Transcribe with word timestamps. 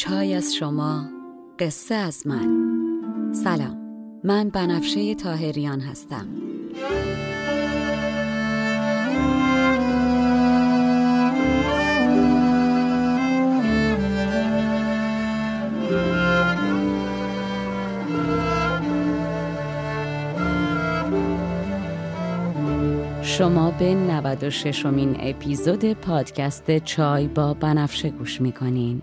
چای 0.00 0.34
از 0.34 0.54
شما 0.54 1.04
قصه 1.58 1.94
از 1.94 2.26
من. 2.26 2.48
سلام 3.32 3.76
من 4.24 4.48
بنفشه 4.48 5.14
تاهریان 5.14 5.80
هستم. 5.80 6.28
شما 23.22 23.70
به 23.70 23.94
96 23.94 24.86
امین 24.86 25.16
اپیزود 25.20 25.92
پادکست 25.92 26.78
چای 26.78 27.28
با 27.28 27.54
بنفشه 27.54 28.10
گوش 28.10 28.40
می‌کنین. 28.40 29.02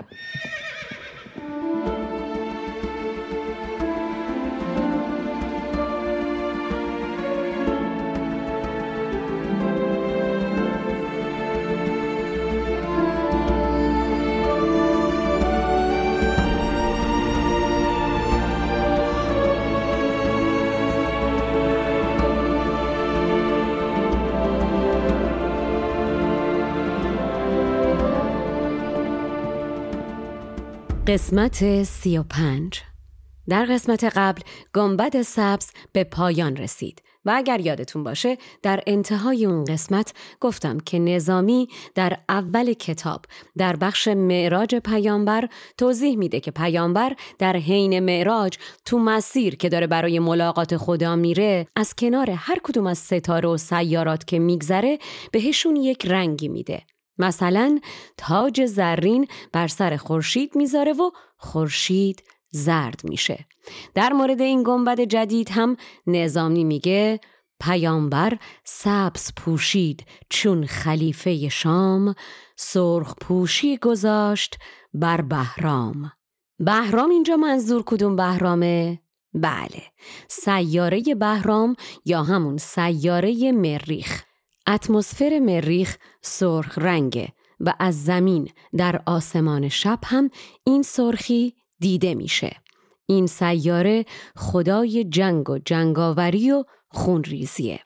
قسمت 31.11 31.83
سی 31.83 32.17
و 32.17 32.23
پنج. 32.23 32.81
در 33.49 33.65
قسمت 33.65 34.03
قبل 34.03 34.41
گنبد 34.73 35.21
سبز 35.21 35.71
به 35.93 36.03
پایان 36.03 36.57
رسید 36.57 37.01
و 37.25 37.31
اگر 37.35 37.59
یادتون 37.59 38.03
باشه 38.03 38.37
در 38.63 38.83
انتهای 38.87 39.45
اون 39.45 39.65
قسمت 39.65 40.13
گفتم 40.39 40.79
که 40.79 40.99
نظامی 40.99 41.67
در 41.95 42.17
اول 42.29 42.73
کتاب 42.73 43.25
در 43.57 43.75
بخش 43.75 44.07
معراج 44.07 44.75
پیامبر 44.75 45.49
توضیح 45.77 46.17
میده 46.17 46.39
که 46.39 46.51
پیامبر 46.51 47.15
در 47.39 47.57
حین 47.57 47.99
معراج 47.99 48.57
تو 48.85 48.99
مسیر 48.99 49.55
که 49.55 49.69
داره 49.69 49.87
برای 49.87 50.19
ملاقات 50.19 50.77
خدا 50.77 51.15
میره 51.15 51.67
از 51.75 51.95
کنار 51.95 52.31
هر 52.31 52.57
کدوم 52.63 52.87
از 52.87 52.97
ستاره 52.97 53.49
و 53.49 53.57
سیارات 53.57 54.27
که 54.27 54.39
میگذره 54.39 54.99
بهشون 55.31 55.75
یک 55.75 56.05
رنگی 56.05 56.47
میده. 56.47 56.81
مثلا 57.17 57.79
تاج 58.17 58.65
زرین 58.65 59.27
بر 59.51 59.67
سر 59.67 59.97
خورشید 59.97 60.55
می‌ذاره 60.55 60.93
و 60.93 61.11
خورشید 61.37 62.23
زرد 62.51 63.01
میشه. 63.03 63.45
در 63.95 64.13
مورد 64.13 64.41
این 64.41 64.63
گنبد 64.63 65.01
جدید 65.01 65.49
هم 65.49 65.77
نظامی 66.07 66.63
میگه 66.63 67.19
پیامبر 67.59 68.37
سبز 68.63 69.31
پوشید 69.37 70.05
چون 70.29 70.65
خلیفه 70.65 71.49
شام 71.49 72.15
سرخ 72.55 73.15
پوشی 73.21 73.77
گذاشت 73.77 74.57
بر 74.93 75.21
بهرام. 75.21 76.11
بهرام 76.59 77.09
اینجا 77.09 77.35
منظور 77.35 77.83
کدوم 77.85 78.15
بهرامه؟ 78.15 78.99
بله 79.33 79.83
سیاره 80.27 81.01
بهرام 81.19 81.75
یا 82.05 82.23
همون 82.23 82.57
سیاره 82.57 83.51
مریخ. 83.51 84.23
اتمسفر 84.67 85.39
مریخ 85.39 85.97
سرخ 86.21 86.77
رنگه 86.77 87.27
و 87.59 87.73
از 87.79 88.03
زمین 88.03 88.49
در 88.77 89.01
آسمان 89.05 89.69
شب 89.69 89.99
هم 90.03 90.29
این 90.63 90.83
سرخی 90.83 91.53
دیده 91.79 92.15
میشه. 92.15 92.55
این 93.05 93.27
سیاره 93.27 94.05
خدای 94.35 95.03
جنگ 95.03 95.49
و 95.49 95.57
جنگاوری 95.57 96.51
و 96.51 96.63
خونریزیه. 96.89 97.79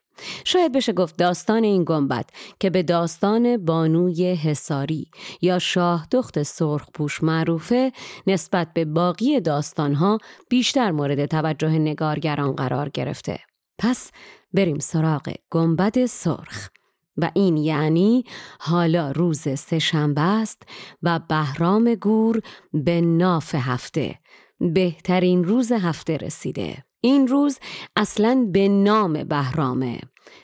شاید 0.45 0.71
بشه 0.71 0.93
گفت 0.93 1.17
داستان 1.17 1.63
این 1.63 1.83
گنبد 1.83 2.29
که 2.59 2.69
به 2.69 2.83
داستان 2.83 3.65
بانوی 3.65 4.33
حساری 4.33 5.07
یا 5.41 5.59
شاه 5.59 6.07
دخت 6.11 6.43
سرخ 6.43 6.89
پوش 6.93 7.23
معروفه 7.23 7.91
نسبت 8.27 8.73
به 8.73 8.85
باقی 8.85 9.39
داستانها 9.39 10.17
بیشتر 10.49 10.91
مورد 10.91 11.25
توجه 11.25 11.69
نگارگران 11.69 12.55
قرار 12.55 12.89
گرفته. 12.89 13.39
پس 13.77 14.11
بریم 14.53 14.79
سراغ 14.79 15.33
گنبد 15.51 16.05
سرخ. 16.05 16.69
و 17.17 17.31
این 17.33 17.57
یعنی 17.57 18.23
حالا 18.59 19.11
روز 19.11 19.59
سهشنبه 19.59 20.21
است 20.21 20.63
و 21.03 21.19
بهرام 21.29 21.95
گور 21.95 22.41
به 22.73 23.01
ناف 23.01 23.55
هفته 23.55 24.19
بهترین 24.59 25.43
روز 25.43 25.71
هفته 25.71 26.17
رسیده. 26.17 26.83
این 27.01 27.27
روز 27.27 27.59
اصلا 27.95 28.47
به 28.51 28.67
نام 28.67 29.23
بهرامه 29.23 29.99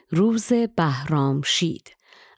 روز 0.10 0.54
بهرام 0.54 1.42
شید. 1.42 1.90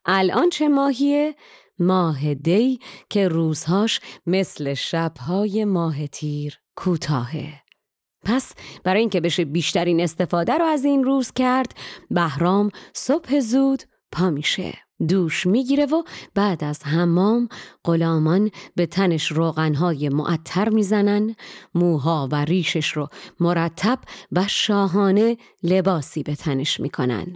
الان 0.06 0.50
چه 0.50 0.68
ماهیه؟ 0.68 1.36
ماه 1.80 2.34
دی 2.34 2.80
که 3.10 3.28
روزهاش 3.28 4.00
مثل 4.26 4.74
شبهای 4.74 5.66
ماه 5.66 6.08
تیر 6.08 6.60
کوتاهه. 6.76 7.63
پس 8.24 8.54
برای 8.84 9.00
اینکه 9.00 9.22
بشه 9.22 9.46
بیشترین 9.46 10.02
استفاده 10.02 10.54
رو 10.58 10.66
از 10.66 10.86
این 10.86 11.04
روز 11.04 11.32
کرد 11.32 11.74
بهرام 12.12 12.70
صبح 12.94 13.40
زود 13.40 13.84
پا 14.12 14.30
میشه. 14.30 14.74
دوش 15.08 15.48
می‌گیره 15.48 15.86
و 15.86 16.04
بعد 16.36 16.64
از 16.64 16.84
حمام 16.84 17.50
غلامان 17.86 18.52
به 18.76 18.86
تنش 18.86 19.32
روغنهای 19.32 20.10
معطر 20.10 20.70
می‌زنن 20.70 21.36
موها 21.76 22.30
و 22.32 22.46
ریشش 22.46 22.92
رو 22.92 23.08
مرتب 23.40 24.00
و 24.32 24.48
شاهانه 24.48 25.38
لباسی 25.64 26.24
به 26.24 26.36
تنش 26.36 26.80
می‌کنن. 26.80 27.28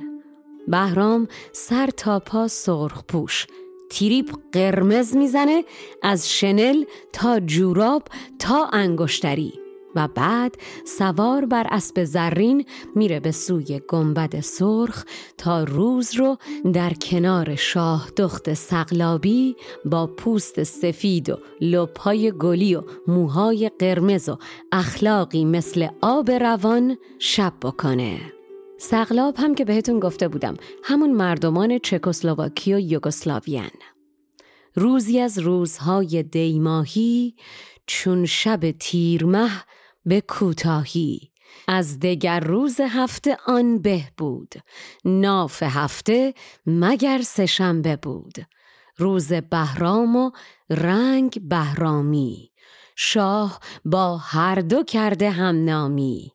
بهرام 0.68 1.28
سر 1.51 1.88
تا 1.88 2.19
پا 2.19 2.48
سرخ 2.48 3.04
پوش 3.04 3.48
تیریپ 3.90 4.36
قرمز 4.51 5.16
می‌زنه 5.16 5.63
از 6.04 6.31
شنل 6.31 6.83
تا 7.13 7.40
جوراب 7.40 8.04
تا 8.40 8.66
انگشتری. 8.74 9.67
و 9.97 10.07
بعد 10.07 10.55
سوار 10.85 11.45
بر 11.45 11.67
اسب 11.69 12.03
زرین 12.03 12.65
میره 12.95 13.19
به 13.19 13.31
سوی 13.31 13.81
گنبد 13.88 14.39
سرخ 14.39 15.05
تا 15.38 15.63
روز 15.63 16.15
رو 16.15 16.38
در 16.73 16.94
کنار 16.94 17.55
شاه 17.55 18.09
دخت 18.17 18.53
سقلابی 18.53 19.55
با 19.85 20.07
پوست 20.07 20.63
سفید 20.63 21.29
و 21.29 21.38
لپای 21.61 22.31
گلی 22.31 22.75
و 22.75 22.83
موهای 23.07 23.71
قرمز 23.79 24.29
و 24.29 24.38
اخلاقی 24.71 25.45
مثل 25.45 25.88
آب 26.01 26.31
روان 26.31 26.97
شب 27.19 27.53
بکنه. 27.61 28.19
سقلاب 28.77 29.35
هم 29.38 29.55
که 29.55 29.65
بهتون 29.65 29.99
گفته 29.99 30.27
بودم 30.27 30.57
همون 30.83 31.11
مردمان 31.11 31.79
چکسلواکی 31.79 32.73
و 32.73 32.79
یوگسلاویان 32.79 33.71
روزی 34.75 35.19
از 35.19 35.39
روزهای 35.39 36.23
دیماهی 36.23 37.35
چون 37.88 38.25
شب 38.25 38.71
تیرمه 38.71 39.49
به 40.07 40.21
کوتاهی. 40.21 41.31
از 41.68 42.00
دگر 42.00 42.39
روز 42.39 42.80
هفته 42.80 43.38
آن 43.45 43.81
به 43.81 44.04
بود. 44.18 44.56
ناف 45.06 45.63
هفته 45.63 46.33
مگر 46.65 47.21
سهشنبه 47.21 47.95
بود. 47.95 48.36
روز 48.98 49.33
بهرام 49.33 50.15
و 50.15 50.31
رنگ 50.69 51.42
بهرامی. 51.50 52.51
شاه 52.95 53.59
با 53.86 54.18
هر 54.18 54.56
دو 54.56 54.83
کرده 54.83 55.30
هم 55.30 55.65
نامی 55.65 56.31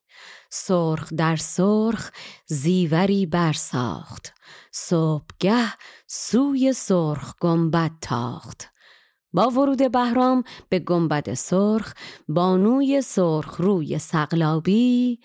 سرخ 0.50 1.12
در 1.12 1.36
سرخ 1.36 2.10
زیوری 2.46 3.26
برساخت. 3.26 4.34
صبحگه 4.72 5.72
سوی 6.06 6.72
سرخ 6.72 7.34
گنبد 7.40 7.90
تاخت. 8.00 8.71
با 9.32 9.50
ورود 9.50 9.92
بهرام 9.92 10.44
به 10.68 10.78
گنبد 10.78 11.34
سرخ 11.34 11.94
بانوی 12.28 13.02
سرخ 13.02 13.56
روی 13.56 13.98
سقلابی 13.98 15.20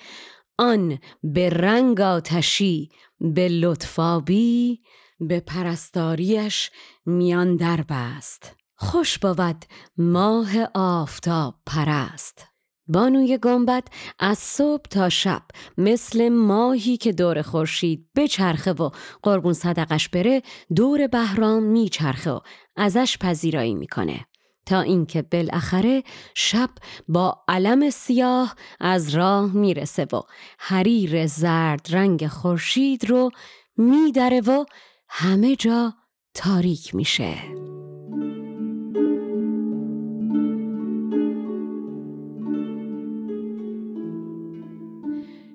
آن 0.58 1.00
به 1.24 1.50
رنگ 1.50 2.02
آتشی 2.02 2.90
به 3.20 3.50
لطفابی 3.50 4.82
به 5.20 5.40
پرستاریش 5.40 6.72
میان 7.06 7.56
در 7.56 7.86
بست. 7.90 8.56
خوش 8.76 9.18
بود 9.18 9.66
ماه 9.98 10.50
آفتاب 10.74 11.56
پرست. 11.66 12.46
بانوی 12.88 13.38
گنبد 13.38 13.84
از 14.20 14.38
صبح 14.38 14.82
تا 14.90 15.10
شب 15.10 15.42
مثل 15.78 16.30
ماهی 16.30 16.98
که 16.98 17.12
دور 17.12 17.42
خورشید 17.42 18.08
بچرخه 18.16 18.74
و 18.74 18.90
قربون 19.24 19.54
صدقش 19.54 20.10
بره 20.10 20.42
دور 20.76 21.08
بهرام 21.08 21.64
میچرخه 21.64 22.32
و 22.32 22.40
ازش 22.76 23.18
پذیرایی 23.18 23.76
می‌کنه. 23.76 24.26
تا 24.66 24.82
اینکه 24.82 25.22
بالاخره 25.22 26.04
شب 26.36 26.70
با 27.08 27.44
علم 27.48 27.90
سیاه 27.90 28.56
از 28.80 29.16
راه 29.16 29.46
می‌رسه 29.54 30.04
و 30.14 30.22
حریر 30.60 31.28
زرد 31.28 31.88
رنگ 31.90 32.28
خورشید 32.28 33.10
رو 33.10 33.30
میدره 33.78 34.42
و 34.42 34.66
همه 35.10 35.56
جا 35.56 35.94
تاریک 36.34 36.96
میشه. 36.96 37.34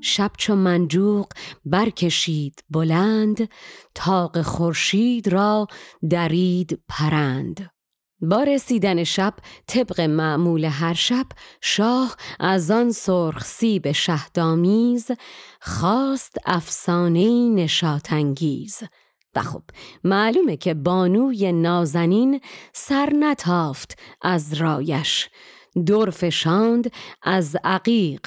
شب 0.03 0.31
چو 0.39 0.55
منجوق 0.55 1.27
برکشید 1.65 2.65
بلند 2.71 3.49
تاق 3.95 4.43
خورشید 4.43 5.29
را 5.29 5.67
درید 6.11 6.83
پرند. 6.89 7.71
با 8.21 8.43
رسیدن 8.43 9.05
شب 9.05 9.35
طبق 9.67 10.01
معمول 10.01 10.65
هر 10.65 10.95
شب 10.95 11.27
شاه 11.61 12.17
از 12.41 12.71
آن 12.71 12.93
سرخ 12.93 13.45
سیب 13.45 13.93
شهدامیز 13.93 15.11
خواست 15.61 16.37
افسانه 16.47 17.49
نشاتانگیز. 17.49 18.83
و 19.35 19.43
خب 19.43 19.63
معلومه 20.05 20.57
که 20.57 20.75
بانوی 20.75 21.53
نازنین 21.53 22.41
سر 22.73 23.13
نتافت 23.21 23.99
از 24.23 24.55
رایش. 24.55 25.29
دور 25.87 26.11
فشاند 26.11 26.93
از 27.23 27.57
عقیق 27.65 28.27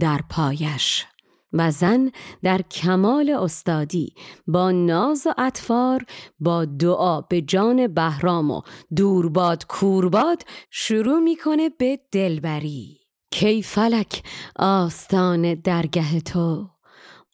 در 0.00 0.20
پایش. 0.30 1.06
و 1.54 1.70
زن 1.70 2.10
در 2.42 2.62
کمال 2.62 3.30
استادی 3.30 4.14
با 4.46 4.70
ناز 4.70 5.26
و 5.26 5.34
اطفار 5.38 6.04
با 6.40 6.64
دعا 6.64 7.20
به 7.20 7.40
جان 7.40 7.86
بهرام 7.86 8.50
و 8.50 8.62
دورباد 8.96 9.66
کورباد 9.66 10.42
شروع 10.70 11.18
می‌کنه 11.20 11.68
به 11.68 12.00
دلبری. 12.12 13.00
کی 13.30 13.62
فلک 13.62 14.22
آستان 14.56 15.54
درگه 15.54 16.20
تو 16.20 16.70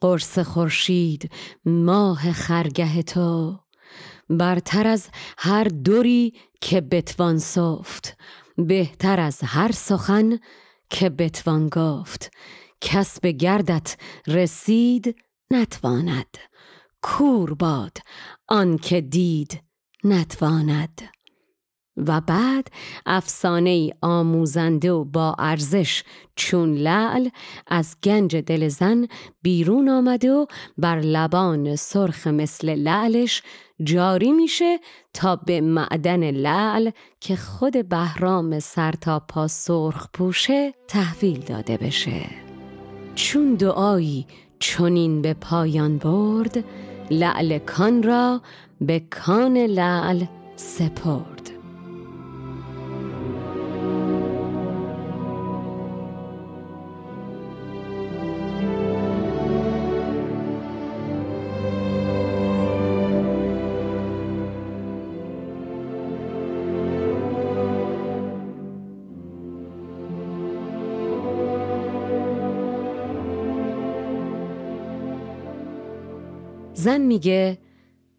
قرص 0.01 0.39
خورشید 0.39 1.31
ماه 1.65 2.33
خرگه 2.33 3.03
تو. 3.03 3.59
برتر 4.31 4.87
از 4.87 5.09
هر 5.39 5.65
دوری 5.65 6.35
که 6.61 6.81
بتوان 6.81 7.39
صفت 7.39 8.17
بهتر 8.59 9.21
از 9.21 9.41
هر 9.45 9.73
سخن 9.73 10.39
که 10.91 11.11
بتوان 11.11 11.69
گفت. 11.69 12.31
کس 12.81 13.21
به 13.21 13.33
گردت 13.33 13.97
رسید 14.27 15.17
نتواند. 15.51 16.39
کور 17.03 17.55
باد 17.55 17.99
آن 18.49 18.79
که 18.79 19.01
دید 19.01 19.63
نتواند. 20.05 21.01
و 21.97 22.21
بعد 22.21 22.69
افسانه 23.07 23.91
آموزنده 24.03 24.93
و 24.93 25.05
با 25.05 25.35
ارزش 25.39 26.03
چون 26.37 26.75
لعل 26.75 27.29
از 27.67 27.97
گنج 28.05 28.37
دل 28.37 28.69
زن 28.69 29.07
بیرون 29.43 29.89
آمده 29.89 30.33
و 30.33 30.47
بر 30.79 31.01
لبان 31.01 31.77
سرخ 31.77 32.27
مثل 32.27 32.75
لعلش 32.75 33.43
جاری 33.83 34.33
میشه 34.33 34.79
تا 35.15 35.37
به 35.37 35.61
معدن 35.61 36.31
لعل 36.31 36.91
که 37.21 37.37
خود 37.37 37.89
بهرام 37.89 38.59
سر 38.59 38.93
تا 38.93 39.21
پا 39.21 39.49
سرخ 39.49 40.07
پوشه 40.15 40.75
تحویل 40.89 41.41
داده 41.41 41.77
بشه. 41.77 42.50
چون 43.15 43.55
دعایی 43.55 44.27
چونین 44.59 45.23
به 45.23 45.35
پایان 45.35 45.99
برد 45.99 46.65
لعل 47.11 47.59
کان 47.59 48.03
را 48.03 48.41
به 48.81 49.01
کان 49.01 49.57
لعل 49.57 50.25
سپرد. 50.57 51.60
زن 76.81 77.01
میگه 77.01 77.59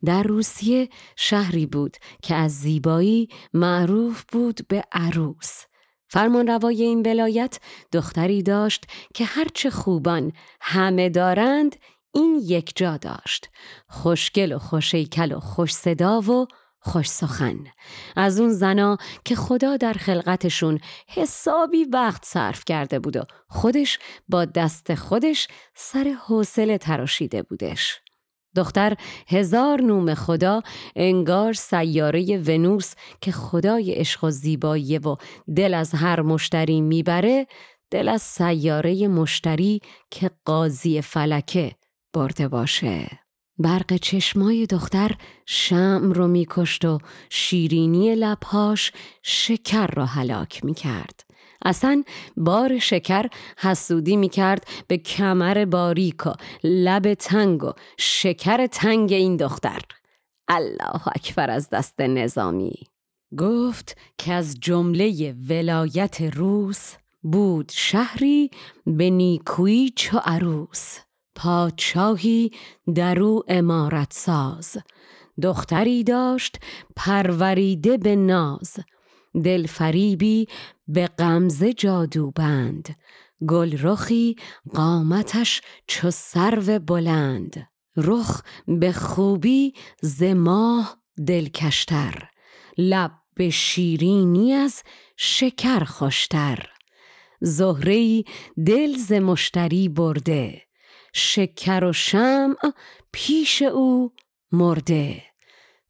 در 0.05 0.23
روسیه 0.23 0.89
شهری 1.15 1.65
بود 1.65 1.97
که 2.21 2.35
از 2.35 2.51
زیبایی 2.51 3.29
معروف 3.53 4.23
بود 4.31 4.67
به 4.67 4.83
عروس. 4.91 5.63
فرمان 6.07 6.47
روای 6.47 6.83
این 6.83 7.01
ولایت 7.01 7.59
دختری 7.91 8.43
داشت 8.43 8.85
که 9.13 9.25
هرچه 9.25 9.69
خوبان 9.69 10.31
همه 10.61 11.09
دارند 11.09 11.75
این 12.13 12.41
یک 12.43 12.71
جا 12.75 12.97
داشت. 12.97 13.49
خوشگل 13.87 14.53
و 14.53 14.59
خوشیکل 14.59 15.31
و 15.31 15.39
خوش 15.39 15.73
صدا 15.73 16.21
و 16.21 16.47
خوش 16.79 17.07
سخن. 17.07 17.59
از 18.15 18.39
اون 18.39 18.53
زنا 18.53 18.97
که 19.25 19.35
خدا 19.35 19.77
در 19.77 19.93
خلقتشون 19.93 20.79
حسابی 21.07 21.83
وقت 21.83 22.25
صرف 22.25 22.65
کرده 22.65 22.99
بود 22.99 23.17
و 23.17 23.23
خودش 23.47 23.99
با 24.29 24.45
دست 24.45 24.95
خودش 24.95 25.47
سر 25.75 26.15
حوصله 26.27 26.77
تراشیده 26.77 27.41
بودش. 27.41 28.01
دختر 28.55 28.93
هزار 29.27 29.81
نوم 29.81 30.13
خدا 30.13 30.61
انگار 30.95 31.53
سیاره 31.53 32.37
ونوس 32.37 32.93
که 33.21 33.31
خدای 33.31 33.93
عشق 33.93 34.23
و 34.23 34.29
زیبایی 34.29 34.97
و 34.97 35.15
دل 35.55 35.73
از 35.73 35.93
هر 35.93 36.21
مشتری 36.21 36.81
می‌بره 36.81 37.47
دل 37.91 38.07
از 38.09 38.21
سیاره 38.21 39.07
مشتری 39.07 39.81
که 40.11 40.31
قاضی 40.45 41.01
فلکه 41.01 41.71
برده 42.13 42.47
باشه 42.47 43.09
برق 43.57 43.95
چشمای 43.95 44.65
دختر 44.65 45.11
شم 45.45 46.11
رو 46.15 46.27
میکشت 46.27 46.85
و 46.85 46.97
شیرینی 47.29 48.15
لبهاش 48.15 48.91
شکر 49.23 49.87
را 49.87 50.05
هلاک 50.05 50.65
می‌کرد. 50.65 51.30
اصلا 51.65 52.03
بار 52.37 52.79
شکر 52.79 53.25
حسودی 53.57 54.17
می‌کرد 54.17 54.67
به 54.87 54.97
کمر 54.97 55.65
باریک 55.65 56.27
و 56.27 56.33
لب 56.63 57.13
تنگ 57.13 57.63
و 57.63 57.73
شکر 57.97 58.67
تنگ 58.67 59.13
این 59.13 59.37
دختر. 59.37 59.81
الله 60.47 61.07
اکبر 61.07 61.49
از 61.49 61.69
دست 61.69 62.01
نظامی. 62.01 62.73
گفت 63.37 63.97
که 64.17 64.33
از 64.33 64.59
جمله 64.59 65.35
ولایت 65.49 66.21
روس 66.21 66.93
بود 67.23 67.71
شهری 67.75 68.51
به 68.85 69.09
نیکویی 69.09 69.89
چو 69.95 70.17
عروس. 70.17 70.97
پادشاهی 71.35 72.51
درو 72.95 73.43
امارت 73.47 74.13
ساز. 74.13 74.77
دختری 75.41 76.03
داشت 76.03 76.57
پروریده 76.95 77.97
به 77.97 78.15
ناز. 78.15 78.75
دلفریبی 79.43 80.47
به 80.87 81.07
غمزه 81.07 81.73
جادو 81.73 82.31
بند 82.31 82.95
گل 83.47 83.77
رخی 83.81 84.35
قامتش 84.73 85.61
چو 85.87 86.11
سرو 86.11 86.79
بلند. 86.79 87.67
رخ 87.97 88.41
به 88.67 88.91
خوبی 88.91 89.73
ز 90.01 90.23
ماه 90.23 90.97
دلکشتر. 91.27 92.29
لب 92.77 93.11
به 93.35 93.49
شیرینی 93.49 94.53
از 94.53 94.83
شکر 95.17 95.83
خوشتر. 95.83 96.69
زهره 97.41 98.23
دل 98.65 98.97
ز 98.97 99.11
مشتری 99.11 99.89
برده. 99.89 100.61
شکر 101.13 101.83
و 101.83 101.93
شمع 101.93 102.71
پیش 103.11 103.61
او 103.61 104.13
مرده. 104.51 105.30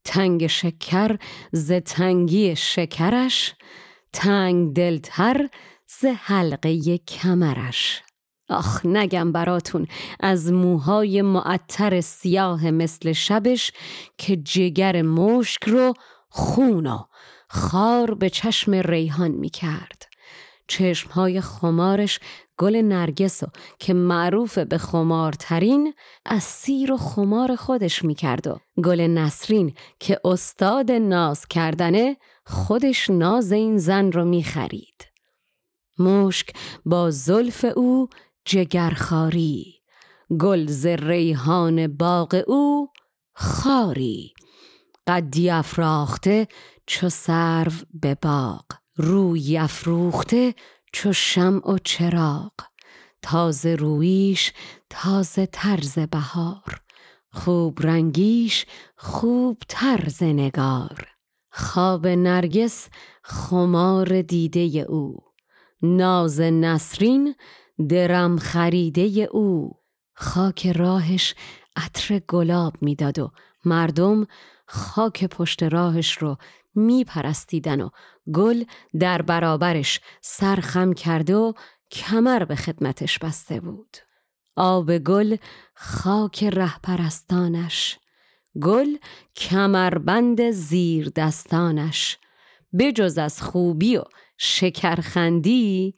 تنگ 0.03 0.47
شکر 0.47 1.17
ز 1.51 1.71
تنگی 1.71 2.55
شکرش 2.55 3.53
تنگ 4.13 4.73
دلتر 4.73 5.49
ز 5.99 6.05
حلقه 6.05 6.97
کمرش 6.97 8.01
آخ 8.49 8.85
نگم 8.85 9.31
براتون 9.31 9.87
از 10.19 10.51
موهای 10.51 11.21
معطر 11.21 12.01
سیاه 12.01 12.71
مثل 12.71 13.11
شبش 13.11 13.71
که 14.17 14.35
جگر 14.35 15.01
مشک 15.01 15.63
رو 15.63 15.93
خون 16.29 16.87
و 16.87 17.03
خار 17.49 18.13
به 18.13 18.29
چشم 18.29 18.73
ریحان 18.73 19.31
می 19.31 19.49
کرد. 19.49 20.07
چشمهای 20.67 21.41
خمارش 21.41 22.19
گل 22.61 22.75
نرگس 22.75 23.43
و 23.43 23.47
که 23.79 23.93
معروف 23.93 24.57
به 24.57 24.77
خمارترین 24.77 25.93
از 26.25 26.43
سیر 26.43 26.91
و 26.91 26.97
خمار 26.97 27.55
خودش 27.55 28.05
می‌کرد 28.05 28.47
و 28.47 28.59
گل 28.83 29.01
نسرین 29.01 29.73
که 29.99 30.19
استاد 30.25 30.91
ناز 30.91 31.47
کردنه 31.47 32.17
خودش 32.45 33.09
ناز 33.09 33.51
این 33.51 33.77
زن 33.77 34.11
رو 34.11 34.25
می‌خرید. 34.25 35.07
مشک 35.99 36.53
با 36.85 37.11
زلف 37.11 37.65
او 37.75 38.09
جگرخاری 38.45 39.81
گل 40.39 40.65
ز 40.67 40.85
ریحان 40.85 41.87
باغ 41.87 42.43
او 42.47 42.87
خاری 43.33 44.33
قدی 45.07 45.49
افراخته 45.49 46.47
چو 46.87 47.09
سرو 47.09 47.71
به 47.93 48.17
باغ 48.21 48.65
روی 48.95 49.57
افروخته 49.57 50.55
چو 50.91 51.13
شمع 51.13 51.71
و 51.71 51.77
چراغ 51.77 52.51
تازه 53.21 53.75
رویش 53.75 54.53
تازه 54.89 55.45
طرز 55.45 55.99
بهار 55.99 56.81
خوب 57.31 57.79
رنگیش 57.81 58.65
خوب 58.95 59.57
طرز 59.67 60.23
نگار. 60.23 61.07
خواب 61.51 62.07
نرگس 62.07 62.89
خمار 63.23 64.21
دیده 64.21 64.85
او 64.89 65.17
ناز 65.81 66.41
نسرین 66.41 67.35
درم 67.89 68.37
خریده 68.37 69.01
او. 69.31 69.71
خاک 70.15 70.67
راهش 70.67 71.35
عطر 71.75 72.19
گلاب 72.19 72.73
می‌داد 72.81 73.19
و 73.19 73.31
مردم 73.65 74.27
خاک 74.67 75.25
پشت 75.25 75.63
راهش 75.63 76.17
رو 76.17 76.37
میپرستیدن 76.75 77.81
و 77.81 77.89
گل 78.33 78.63
در 78.99 79.21
برابرش 79.21 79.99
سرخم 80.21 80.93
کرده 80.93 81.35
و 81.35 81.53
کمر 81.91 82.43
به 82.45 82.55
خدمتش 82.55 83.19
بسته 83.19 83.59
بود. 83.59 83.97
آب 84.55 84.97
گل 84.97 85.37
خاک 85.75 86.43
رهپرستانش 86.43 87.99
گل 88.61 88.97
کمربند 89.35 90.51
زیر 90.51 91.11
دستانش 91.15 92.17
بجز 92.79 93.17
از 93.17 93.41
خوبی 93.41 93.97
و 93.97 94.03
شکرخندی 94.37 95.95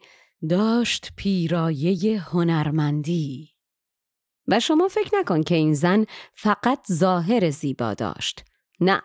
داشت 0.48 1.12
پیرایه 1.16 2.20
هنرمندی. 2.20 3.54
و 4.48 4.60
شما 4.60 4.88
فکر 4.88 5.18
نکن 5.18 5.42
که 5.42 5.54
این 5.54 5.74
زن 5.74 6.04
فقط 6.34 6.92
ظاهر 6.92 7.50
زیبا 7.50 7.94
داشت. 7.94 8.44
نه 8.80 9.02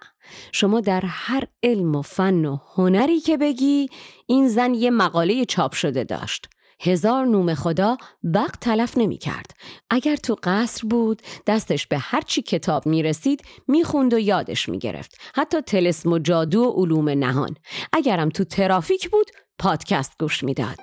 شما 0.51 0.81
در 0.81 1.01
هر 1.05 1.43
علم 1.63 1.95
و 1.95 2.01
فن 2.01 2.45
و 2.45 2.57
هنری 2.75 3.19
که 3.19 3.38
بگی 3.38 3.89
این 4.27 4.47
زن 4.47 4.73
یه 4.73 4.91
مقاله 4.91 5.45
چاپ 5.45 5.73
شده 5.73 6.03
داشت 6.03 6.49
هزار 6.81 7.25
نوم 7.25 7.53
خدا 7.53 7.97
وقت 8.23 8.59
تلف 8.59 8.97
نمی 8.97 9.17
کرد. 9.17 9.51
اگر 9.89 10.15
تو 10.15 10.35
قصر 10.43 10.88
بود 10.88 11.21
دستش 11.47 11.88
به 11.88 11.97
هر 11.97 12.21
چی 12.21 12.41
کتاب 12.41 12.85
می 12.85 13.03
رسید 13.03 13.41
می 13.67 13.83
خوند 13.83 14.13
و 14.13 14.19
یادش 14.19 14.69
می 14.69 14.79
گرفت. 14.79 15.17
حتی 15.35 15.61
تلسم 15.61 16.11
و 16.11 16.19
جادو 16.19 16.63
و 16.63 16.71
علوم 16.71 17.09
نهان. 17.09 17.55
اگرم 17.93 18.29
تو 18.29 18.43
ترافیک 18.43 19.09
بود 19.09 19.31
پادکست 19.59 20.13
گوش 20.19 20.43
می‌داد. 20.43 20.77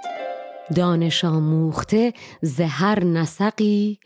دانش 0.76 1.24
آموخته 1.24 2.12
زهر 2.42 3.04
نسقی 3.04 3.98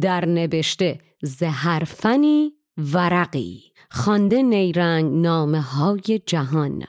در 0.00 0.24
نبشته 0.24 1.00
زهر 1.22 1.84
فنی 1.84 2.52
ورقی 2.78 3.62
خانده 3.90 4.42
نیرنگ 4.42 5.12
نامه 5.12 5.60
های 5.60 6.22
جهان 6.26 6.84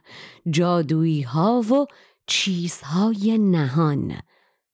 جادویی 0.50 1.22
ها 1.22 1.62
و 1.62 1.86
چیزهای 2.28 3.38
نهان. 3.38 4.14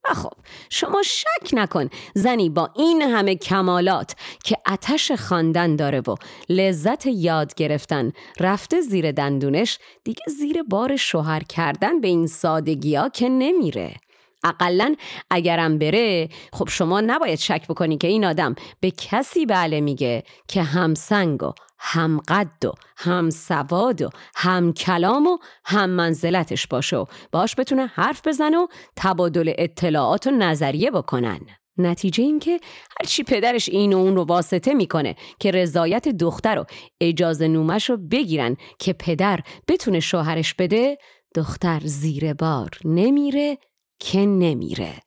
و 0.10 0.14
خب 0.14 0.34
شما 0.70 1.02
شک 1.04 1.54
نکن 1.54 1.90
زنی 2.16 2.50
با 2.50 2.70
این 2.76 3.02
همه 3.02 3.36
کمالات 3.36 4.16
که 4.44 4.58
اتش 4.68 5.12
خواندن 5.12 5.76
داره 5.76 6.00
و 6.00 6.16
لذت 6.50 7.06
یاد 7.06 7.56
گرفتن 7.56 8.12
رفته 8.40 8.82
زیر 8.82 9.12
دندونش 9.12 9.80
دیگه 10.04 10.24
زیر 10.28 10.64
بار 10.64 10.96
شوهر 10.96 11.44
کردن 11.44 12.02
به 12.02 12.08
این 12.08 12.28
سادگی 12.28 12.96
ها 12.96 13.10
که 13.10 13.30
نمیره. 13.30 13.96
اقلا 14.44 14.96
اگرم 15.30 15.78
بره 15.78 16.30
خب 16.54 16.70
شما 16.70 17.02
نباید 17.02 17.40
شک 17.40 17.68
بکنی 17.68 17.98
که 17.98 18.08
این 18.08 18.26
آدم 18.26 18.56
به 18.80 18.92
کسی 18.92 19.46
بله 19.46 19.82
میگه 19.82 20.24
که 20.48 20.64
هم 20.64 20.94
سنگ 20.94 21.44
و 21.44 21.54
هم 21.80 22.22
قد 22.28 22.66
و 22.66 22.72
هم 22.98 23.30
سواد 23.30 24.02
و 24.02 24.10
هم 24.36 24.74
کلام 24.74 25.28
و 25.28 25.38
هم 25.66 25.90
منزلتش 25.90 26.68
باشه 26.68 26.98
و 26.98 27.06
باش 27.32 27.56
بتونه 27.56 27.86
حرف 27.86 28.28
بزنه 28.28 28.58
و 28.58 28.68
تبادل 28.96 29.54
اطلاعات 29.58 30.28
و 30.28 30.32
نظریه 30.32 30.92
بکنن. 30.92 31.40
نتیجه 31.78 32.24
این 32.24 32.40
که 32.40 32.60
هرچی 33.00 33.24
پدرش 33.24 33.70
این 33.70 33.94
و 33.94 33.98
اون 33.98 34.16
رو 34.16 34.24
واسطه 34.24 34.74
می‌کنه 34.74 35.16
که 35.40 35.52
رضایت 35.52 36.08
دختر 36.08 36.60
و 36.60 36.66
اجازه 37.02 37.48
نومش 37.48 37.90
رو 37.90 37.98
بگیرن 37.98 38.58
که 38.80 38.94
پدر 38.94 39.40
بتونه 39.68 40.00
شوهرش 40.00 40.54
بده 40.54 40.98
دختر 41.36 41.82
زیر 41.84 42.34
بار 42.34 42.70
نمیره 42.86 43.58
که 44.02 44.26
نمیره. 44.26 45.00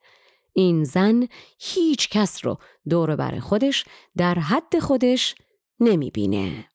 این 0.53 0.83
زن 0.83 1.27
هیچ 1.59 2.09
کس 2.09 2.45
رو 2.45 2.57
دور 2.89 3.15
بر 3.15 3.39
خودش 3.39 3.85
در 4.17 4.39
حد 4.39 4.79
خودش 4.79 5.35
نمی‌بینه. 5.79 6.65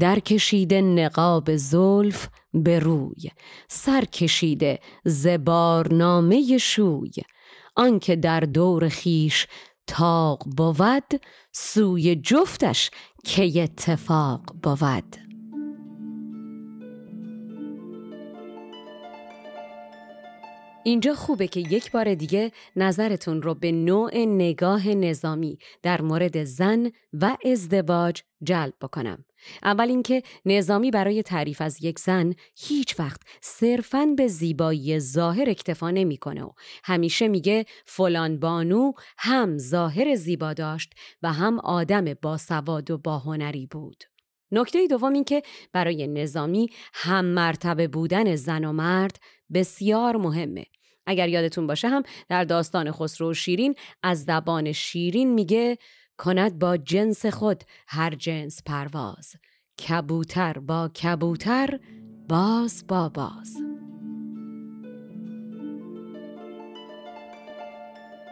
در 0.00 0.18
کشیده 0.18 0.80
نقاب 0.80 1.56
زلف 1.56 2.28
به 2.54 2.78
روی 2.78 3.30
سر 3.68 4.04
کشیده 4.04 4.80
زبارنامه 5.04 6.58
شوی. 6.58 7.12
آنکه 7.76 8.16
در 8.16 8.40
دور 8.40 8.88
خیش 8.88 9.46
تاق 9.86 10.44
بود 10.56 11.20
سوی 11.52 12.16
جفتش 12.16 12.90
که 13.24 13.62
اتفاق 13.62 14.42
بود. 14.62 15.29
اینجا 20.84 21.14
خوبه 21.14 21.48
که 21.48 21.60
یک 21.60 21.90
بار 21.90 22.14
دیگه 22.14 22.52
نظرتون 22.76 23.42
رو 23.42 23.54
به 23.54 23.72
نوع 23.72 24.18
نگاه 24.18 24.88
نظامی 24.88 25.58
در 25.82 26.02
مورد 26.02 26.44
زن 26.44 26.90
و 27.12 27.36
ازدواج 27.44 28.22
جلب 28.42 28.74
بکنم. 28.80 29.24
اول 29.62 29.88
اینکه 29.88 30.22
نظامی 30.46 30.90
برای 30.90 31.22
تعریف 31.22 31.60
از 31.60 31.84
یک 31.84 31.98
زن 31.98 32.34
هیچ 32.56 33.00
وقت 33.00 33.20
صرفاً 33.40 34.06
به 34.16 34.26
زیبایی 34.26 34.98
ظاهر 35.00 35.50
اکتفا 35.50 35.90
نمی‌کنه 35.90 36.42
و 36.42 36.50
همیشه 36.84 37.28
میگه 37.28 37.64
فلان 37.86 38.40
بانو 38.40 38.92
هم 39.18 39.58
ظاهر 39.58 40.14
زیبا 40.14 40.52
داشت 40.52 40.92
و 41.22 41.32
هم 41.32 41.58
آدم 41.58 42.04
باسواد 42.22 42.90
و 42.90 42.98
باهنری 42.98 43.66
بود. 43.66 44.04
نکته 44.52 44.86
دوم 44.86 45.12
این 45.12 45.24
که 45.24 45.42
برای 45.72 46.06
نظامی 46.06 46.68
هم 46.94 47.24
مرتبه 47.24 47.88
بودن 47.88 48.36
زن 48.36 48.64
و 48.64 48.72
مرد 48.72 49.20
بسیار 49.54 50.16
مهمه. 50.16 50.64
اگر 51.06 51.28
یادتون 51.28 51.66
باشه 51.66 51.88
هم 51.88 52.02
در 52.28 52.44
داستان 52.44 52.92
خسرو 52.92 53.30
و 53.30 53.34
شیرین 53.34 53.74
از 54.02 54.24
زبان 54.24 54.72
شیرین 54.72 55.34
میگه 55.34 55.78
کند 56.18 56.58
با 56.58 56.76
جنس 56.76 57.26
خود 57.26 57.64
هر 57.88 58.14
جنس 58.14 58.62
پرواز 58.66 59.34
کبوتر 59.88 60.58
با 60.58 60.88
کبوتر 60.88 61.80
باز 62.28 62.84
با 62.88 63.08
باز 63.08 63.69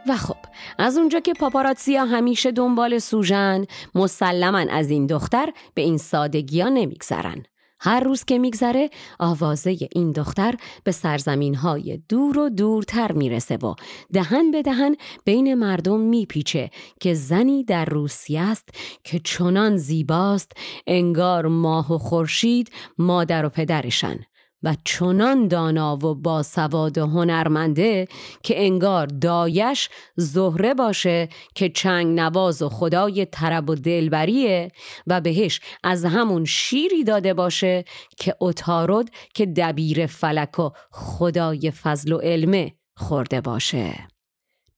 و 0.09 0.17
خب 0.17 0.37
از 0.79 0.99
اونجا 0.99 1.21
که 1.21 1.33
پاپاراتسیا 1.33 2.05
همیشه 2.05 2.53
دنبال 2.53 2.99
سوژن 2.99 3.65
مسلما 3.95 4.59
از 4.59 4.91
این 4.91 5.07
دختر 5.07 5.53
به 5.75 5.83
این 5.83 5.99
سادگی 5.99 6.61
ها 6.61 6.69
نمیگذرن. 6.69 7.43
هر 7.81 8.00
روز 8.00 8.25
که 8.25 8.38
میگذره 8.38 8.91
آوازه 9.19 9.77
این 9.93 10.12
دختر 10.12 10.55
به 10.85 10.93
سرزمین 10.93 11.55
های 11.55 12.03
دور 12.09 12.38
و 12.38 12.49
دورتر 12.49 13.12
می‌رسه 13.12 13.57
و 13.57 13.75
دهن 14.12 14.50
به 14.50 14.62
دهن 14.62 14.97
بین 15.25 15.55
مردم 15.55 16.00
میپیچه 16.00 16.71
که 17.00 17.15
زنی 17.15 17.65
در 17.65 17.85
روسیه 17.85 18.41
است 18.41 18.69
که 19.05 19.19
چنان 19.25 19.77
زیباست 19.77 20.53
انگار 20.87 21.47
ماه 21.47 21.95
و 21.95 21.99
خورشید 21.99 22.71
مادر 22.99 23.47
و 23.47 23.49
پدرشن. 23.49 24.19
و 24.62 24.77
چنان 24.85 25.49
دانا 25.49 25.97
و 25.97 26.15
باسواد 26.15 26.99
و 26.99 27.07
هنرمنده 27.07 28.09
که 28.43 28.65
انگار 28.65 29.07
دایش 29.07 29.88
زهره 30.17 30.75
باشه 30.75 31.29
که 31.55 31.69
چنگ 31.69 32.21
نواز 32.21 32.62
و 32.62 32.69
خدای 32.69 33.25
طرب 33.25 33.71
و 33.71 33.75
دلبریه 33.75 34.73
و 35.07 35.21
بهش 35.21 35.61
از 35.85 36.05
همون 36.05 36.45
شیری 36.45 37.05
داده 37.05 37.35
باشه 37.35 37.85
که 38.17 38.35
اتارد 38.41 39.09
که 39.35 39.47
دبیر 39.47 40.07
فلک 40.07 40.59
و 40.59 40.71
خدای 40.91 41.71
فضل 41.71 42.12
و 42.12 42.19
علمه 42.19 42.75
خورده 42.97 43.41
باشه. 43.41 44.09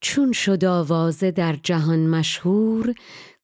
چون 0.01 0.33
شد 0.33 0.65
آوازه 0.65 1.31
در 1.31 1.57
جهان 1.63 2.07
مشهور 2.07 2.95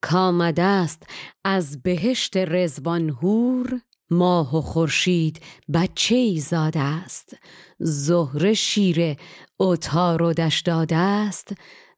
کامده 0.00 0.62
است 0.62 1.02
از 1.44 1.82
بهشت 1.82 2.36
رزبان 2.36 3.08
هور 3.10 3.80
ماه 4.10 4.56
و 4.56 4.60
خورشید 4.60 5.40
بچه 5.72 6.14
ای 6.14 6.40
زاده 6.40 6.80
است. 6.80 7.36
زهره 7.78 8.54
شیر 8.54 9.16
اتارودش 9.58 10.60
داده 10.60 10.96
است. 10.96 11.52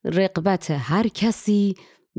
رقبت 0.04 0.70
هر 0.70 1.08
کسی 1.08 1.74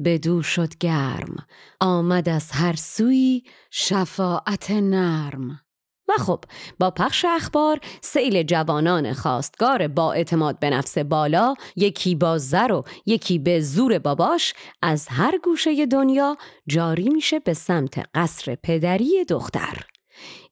بدو 0.06 0.42
شد 0.42 0.78
گرم. 0.78 1.36
آمد 1.80 2.30
از 2.30 2.52
هر 2.52 2.76
سوی 2.76 3.44
شفاعت 3.72 4.72
نرم. 4.72 5.60
و 6.10 6.22
خب 6.22 6.44
با 6.80 6.92
پخش 6.92 7.26
اخبار 7.26 7.80
سیل 8.02 8.44
جوانان 8.44 9.14
خواستگار 9.14 9.88
با 9.88 10.14
اعتماد 10.14 10.60
به 10.60 10.70
نفس 10.70 10.98
بالا 10.98 11.54
یکی 11.76 12.16
با 12.16 12.38
زر 12.38 12.72
و 12.72 12.84
یکی 13.06 13.40
به 13.40 13.62
زور 13.62 14.00
باباش 14.00 14.54
از 14.82 15.08
هر 15.08 15.38
گوشه 15.44 15.86
دنیا 15.86 16.38
جاری 16.68 17.10
میشه 17.10 17.40
به 17.40 17.54
سمت 17.54 18.04
قصر 18.16 18.56
پدری 18.56 19.26
دختر. 19.26 19.86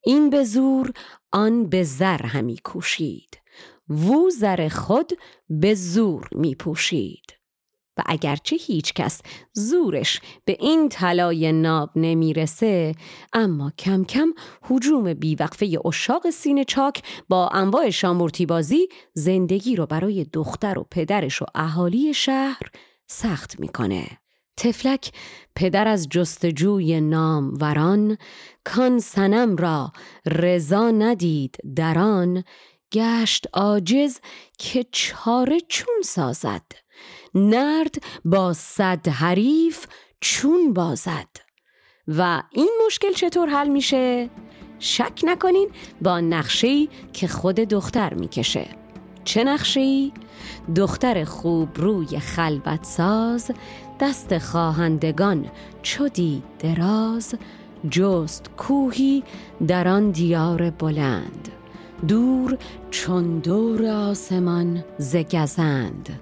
این 0.03 0.29
به 0.29 0.43
زور 0.43 0.91
آن 1.31 1.69
به 1.69 1.83
زر 1.83 2.25
همی 2.25 2.57
کوشید. 2.63 3.39
وو 3.89 4.29
زر 4.29 4.69
خود 4.69 5.11
به 5.49 5.73
زور 5.73 6.29
می 6.31 6.55
پوشید. 6.55 7.37
و 7.97 8.03
اگرچه 8.05 8.55
هیچ 8.55 8.93
کس 8.93 9.21
زورش 9.53 10.21
به 10.45 10.57
این 10.59 10.89
طلای 10.89 11.51
ناب 11.51 11.89
نمی‌رسه 11.95 12.95
اما 13.33 13.71
کم 13.79 14.03
کم 14.03 14.33
حجوم 14.61 15.13
بیوقفه 15.13 15.77
اشاق 15.85 16.29
سینه 16.29 16.63
چاک 16.63 17.03
با 17.29 17.47
انواع 17.47 17.89
شامورتی 17.89 18.45
بازی 18.45 18.87
زندگی 19.13 19.75
رو 19.75 19.85
برای 19.85 20.23
دختر 20.23 20.79
و 20.79 20.85
پدرش 20.91 21.41
و 21.41 21.45
اهالی 21.55 22.13
شهر 22.13 22.62
سخت 23.07 23.60
می‌کنه. 23.60 24.07
تفلک 24.57 25.12
پدر 25.55 25.88
از 25.88 26.10
جستجوی 26.10 27.01
نام 27.01 27.53
وران 27.62 28.17
کان 28.63 28.99
سنم 28.99 29.55
را 29.55 29.91
رضا 30.25 30.91
ندید 30.91 31.57
دران 31.75 32.43
گشت 32.93 33.47
عاجز 33.53 34.17
که 34.60 34.86
چاره 34.91 35.57
چون 35.69 35.95
سازد. 36.03 36.62
نرد 37.38 37.95
با 38.26 38.54
صد 38.54 39.08
حریف 39.08 39.86
چون 40.21 40.73
بازد 40.73 41.28
و 42.08 42.43
این 42.52 42.71
مشکل 42.86 43.13
چطور 43.13 43.50
حل 43.50 43.67
میشه؟ 43.67 44.30
شک 44.80 45.21
نکنین 45.23 45.69
با 46.02 46.19
نقشه‌ای 46.19 46.89
که 47.13 47.28
خود 47.28 47.56
دختر 47.56 48.13
می‌کشه 48.13 48.65
چه 49.23 49.43
نقشه‌ای؟ 49.43 50.12
دختر 50.76 51.23
خوب 51.23 51.69
روی 51.76 52.19
خلبت 52.19 52.84
ساز 52.86 53.52
دست 54.00 54.38
خواهندگان 54.38 55.45
چودی 55.82 56.43
دراز 56.60 57.36
جست 57.91 58.50
کوهی 58.58 59.23
در 59.67 59.88
آن 59.88 60.12
دیار 60.12 60.69
بلند 60.69 61.50
دور 62.08 62.58
چون 62.91 63.39
دور 63.39 63.86
آسمان 63.86 64.84
زگزند 64.97 66.19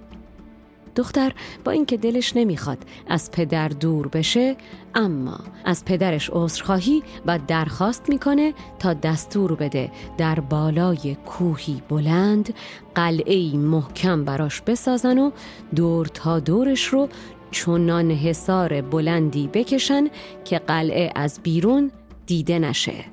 دختر 0.95 1.34
با 1.63 1.71
اینکه 1.71 1.97
دلش 1.97 2.36
نمی‌خواد 2.36 2.77
از 3.08 3.31
پدر 3.31 3.67
دور 3.67 4.08
بشه 4.08 4.55
اما 4.95 5.39
از 5.65 5.86
پدرش 5.86 6.29
عذرخواهی 6.34 7.03
و 7.25 7.39
درخواست 7.47 8.10
می‌کنه 8.10 8.53
تا 8.79 8.93
دستور 8.93 9.55
بده 9.55 9.91
در 10.17 10.39
بالای 10.39 11.15
کوهی 11.25 11.81
بلند 11.89 12.53
قلعه 12.95 13.58
محکم 13.58 14.25
براش 14.25 14.62
بسازن 14.62 15.17
و 15.17 15.31
دور 15.75 16.05
تا 16.05 16.39
دورش 16.39 16.86
رو 16.86 17.10
چونان 17.51 18.12
حصار 18.12 18.81
بلندی 18.81 19.47
بکشن 19.53 20.08
که 20.45 20.60
قلعه 20.60 21.12
از 21.15 21.39
بیرون 21.43 21.91
دیده 22.25 22.60
نشه. 22.60 23.05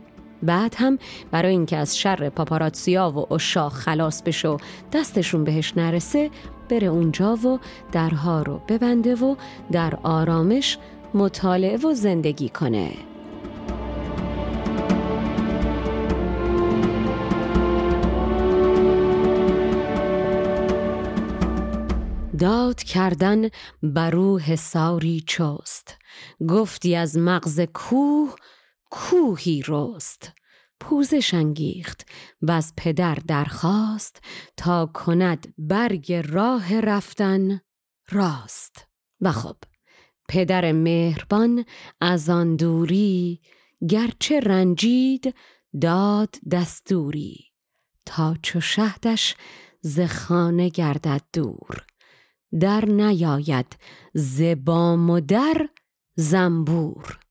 بعد 0.42 0.74
هم 0.78 0.98
برای 1.30 1.52
اینکه 1.52 1.76
از 1.76 1.98
شر 1.98 2.28
پاپاراتسیا 2.28 3.10
و 3.10 3.34
اشاق 3.34 3.72
خلاص 3.72 4.22
بشه 4.22 4.48
و 4.48 4.58
دستشون 4.92 5.44
بهش 5.44 5.72
نرسه 5.76 6.30
بره 6.72 6.86
اونجا 6.86 7.34
و 7.36 7.58
درها 7.92 8.42
رو 8.42 8.60
ببنده 8.68 9.14
و 9.14 9.36
در 9.72 9.98
آرامش 10.02 10.78
مطالعه 11.14 11.76
و 11.76 11.94
زندگی 11.94 12.48
کنه. 12.48 12.92
داد 22.38 22.82
کردن 22.82 23.48
برو 23.82 24.38
حساری 24.38 25.24
چست. 25.26 25.98
گفتی 26.48 26.96
از 26.96 27.18
مغز 27.18 27.60
کوه 27.60 28.34
کوهی 28.90 29.62
رست. 29.68 30.32
پوزش 30.82 31.34
انگیخت 31.34 32.06
و 32.42 32.52
از 32.52 32.72
پدر 32.76 33.14
درخواست 33.14 34.20
تا 34.56 34.86
کند 34.86 35.54
برگ 35.58 36.12
راه 36.12 36.80
رفتن 36.80 37.60
راست. 38.10 38.88
و 39.20 39.32
خب 39.32 39.56
پدر 40.28 40.72
مهربان 40.72 41.64
از 42.00 42.30
آن 42.30 42.56
دوری 42.56 43.40
گرچه 43.88 44.40
رنجید 44.40 45.34
داد 45.80 46.34
دستوری 46.50 47.44
تا 48.06 48.36
چو 48.42 48.60
شهدش 48.60 49.34
ز 49.80 50.00
خانه 50.00 50.68
گردد 50.68 51.22
دور. 51.32 51.86
در 52.60 52.84
نیاید 52.84 53.76
زبام 54.14 55.10
و 55.10 55.20
در 55.20 55.68
زنبور. 56.16 57.21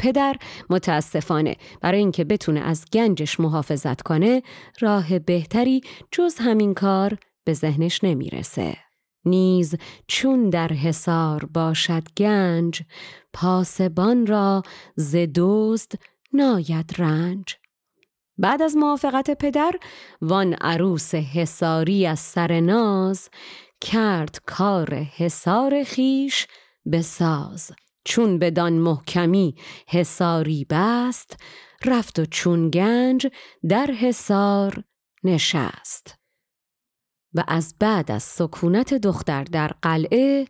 پدر 0.00 0.36
متاسفانه 0.70 1.56
برای 1.80 1.98
اینکه 1.98 2.24
بتونه 2.24 2.60
از 2.60 2.84
گنجش 2.92 3.40
محافظت 3.40 4.02
کنه 4.02 4.42
راه 4.80 5.18
بهتری 5.18 5.80
جز 6.12 6.34
همین 6.38 6.74
کار 6.74 7.18
به 7.44 7.54
ذهنش 7.54 8.04
نمی‌رسه. 8.04 8.76
نیز 9.24 9.74
چون 10.06 10.50
در 10.50 10.68
حصار 10.68 11.44
باشد 11.44 12.02
گنج 12.16 12.82
پاسبان 13.32 14.26
را 14.26 14.62
ز 14.96 15.16
دزد 15.36 15.92
ناید 16.32 16.94
رنج 16.98 17.56
بعد 18.38 18.62
از 18.62 18.76
موافقت 18.76 19.30
پدر 19.30 19.72
وان 20.22 20.54
عروس 20.54 21.14
حساری 21.14 22.06
از 22.06 22.20
سر 22.20 22.60
ناز 22.60 23.28
کرد 23.80 24.38
کار 24.46 24.94
حصار 24.94 25.84
خیش 25.84 26.46
به 26.86 27.02
ساز 27.02 27.72
چون 28.04 28.38
بدان 28.38 28.72
محکمی 28.72 29.54
حساری 29.88 30.66
بست 30.70 31.36
رفت 31.84 32.18
و 32.18 32.24
چون 32.24 32.70
گنج 32.70 33.26
در 33.68 33.86
حسار 33.86 34.84
نشست. 35.24 36.14
و 37.34 37.44
از 37.48 37.74
بعد 37.78 38.10
از 38.10 38.22
سکونت 38.22 38.94
دختر 38.94 39.44
در 39.44 39.68
قلعه 39.82 40.46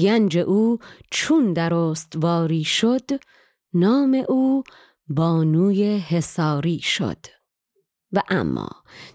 گنج 0.00 0.38
او 0.38 0.78
چون 1.10 1.52
در 1.52 1.74
استواری 1.74 2.64
شد 2.64 3.10
نام 3.72 4.24
او 4.28 4.62
بانوی 5.08 5.98
حساری 5.98 6.78
شد. 6.78 7.26
و 8.12 8.22
اما 8.28 8.68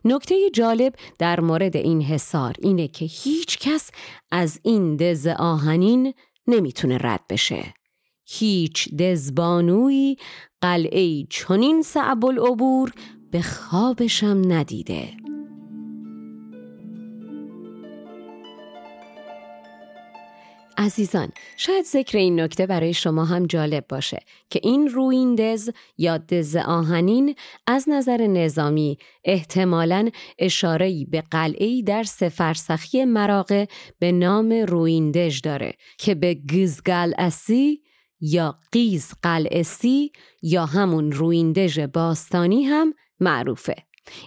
نکته 0.06 0.50
جالب 0.54 0.94
در 1.20 1.39
مورد 1.39 1.78
این 1.78 2.02
حسار 2.02 2.56
اینه 2.60 2.88
که 2.88 3.06
هیچ 3.06 3.60
کس 3.60 3.91
از 4.32 4.60
این 4.63 4.96
دز 4.96 5.28
آهنین 5.28 6.13
نمی‌تونه 6.48 6.98
رد 6.98 7.22
بشه. 7.30 7.74
هیچ 8.26 8.96
دزبانوی 8.96 10.18
قلعه 10.62 11.24
چنین 11.30 11.82
صعب 11.82 12.26
العبور 12.26 12.94
به 13.32 13.42
خوابشم 13.42 14.42
ندیده. 14.48 15.21
عزیزان 20.78 21.32
شاید 21.58 21.86
ذکر 21.86 22.18
این 22.18 22.40
نکته 22.40 22.66
برای 22.66 22.94
شما 22.94 23.26
هم 23.26 23.46
جالب 23.46 23.86
باشه 23.90 24.20
که 24.50 24.60
این 24.64 24.88
رویندز 24.88 25.70
یا 25.98 26.18
دز 26.18 26.56
آهنین 26.56 27.36
از 27.68 27.90
نظر 27.90 28.28
نظامی 28.28 28.98
احتمالاً 29.26 30.10
اشاره‌ای 30.40 31.06
به 31.06 31.24
قلعه‌ای 31.32 31.84
در 31.84 32.04
سفرسخی 32.04 33.06
مراغه 33.06 33.68
به 34.00 34.12
نام 34.12 34.52
رویندژ 34.52 35.42
داره 35.42 35.74
که 35.98 36.16
به 36.16 36.38
گزگل 36.54 37.14
اسی 37.18 37.82
یا 38.22 38.60
قیز 38.72 39.12
قلعسی 39.22 40.12
یا 40.42 40.66
همون 40.66 41.12
رویندژ 41.12 41.80
باستانی 41.80 42.64
هم 42.64 42.94
معروفه. 43.20 43.76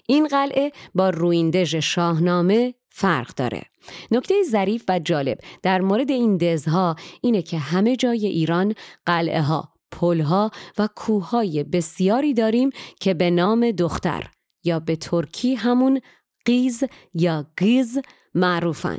این 0.07 0.29
قلعه 0.29 0.73
با 0.95 1.11
رویندژ 1.11 1.75
شاهنامه 1.75 2.75
فرق 2.97 3.35
داره. 3.35 3.63
نکته 4.11 4.35
ظریف 4.51 4.85
و 4.89 4.99
جالب 4.99 5.39
در 5.63 5.81
مورد 5.81 6.11
این 6.11 6.37
دزها 6.37 6.97
اینه 7.21 7.43
که 7.43 7.59
همه 7.59 7.97
جای 7.97 8.27
ایران 8.27 8.75
قلعه 9.07 9.43
ها، 9.43 9.73
پلها 9.91 10.51
و 10.79 10.89
کوههای 10.97 11.65
بسیاری 11.65 12.35
داریم 12.35 12.71
که 13.01 13.15
به 13.15 13.31
نام 13.31 13.71
دختر 13.71 14.31
یا 14.65 14.81
به 14.81 14.97
ترکی 14.97 15.55
همون 15.55 16.01
قیز 16.45 16.85
یا 17.15 17.47
گیز 17.59 17.99
معروفن. 18.35 18.99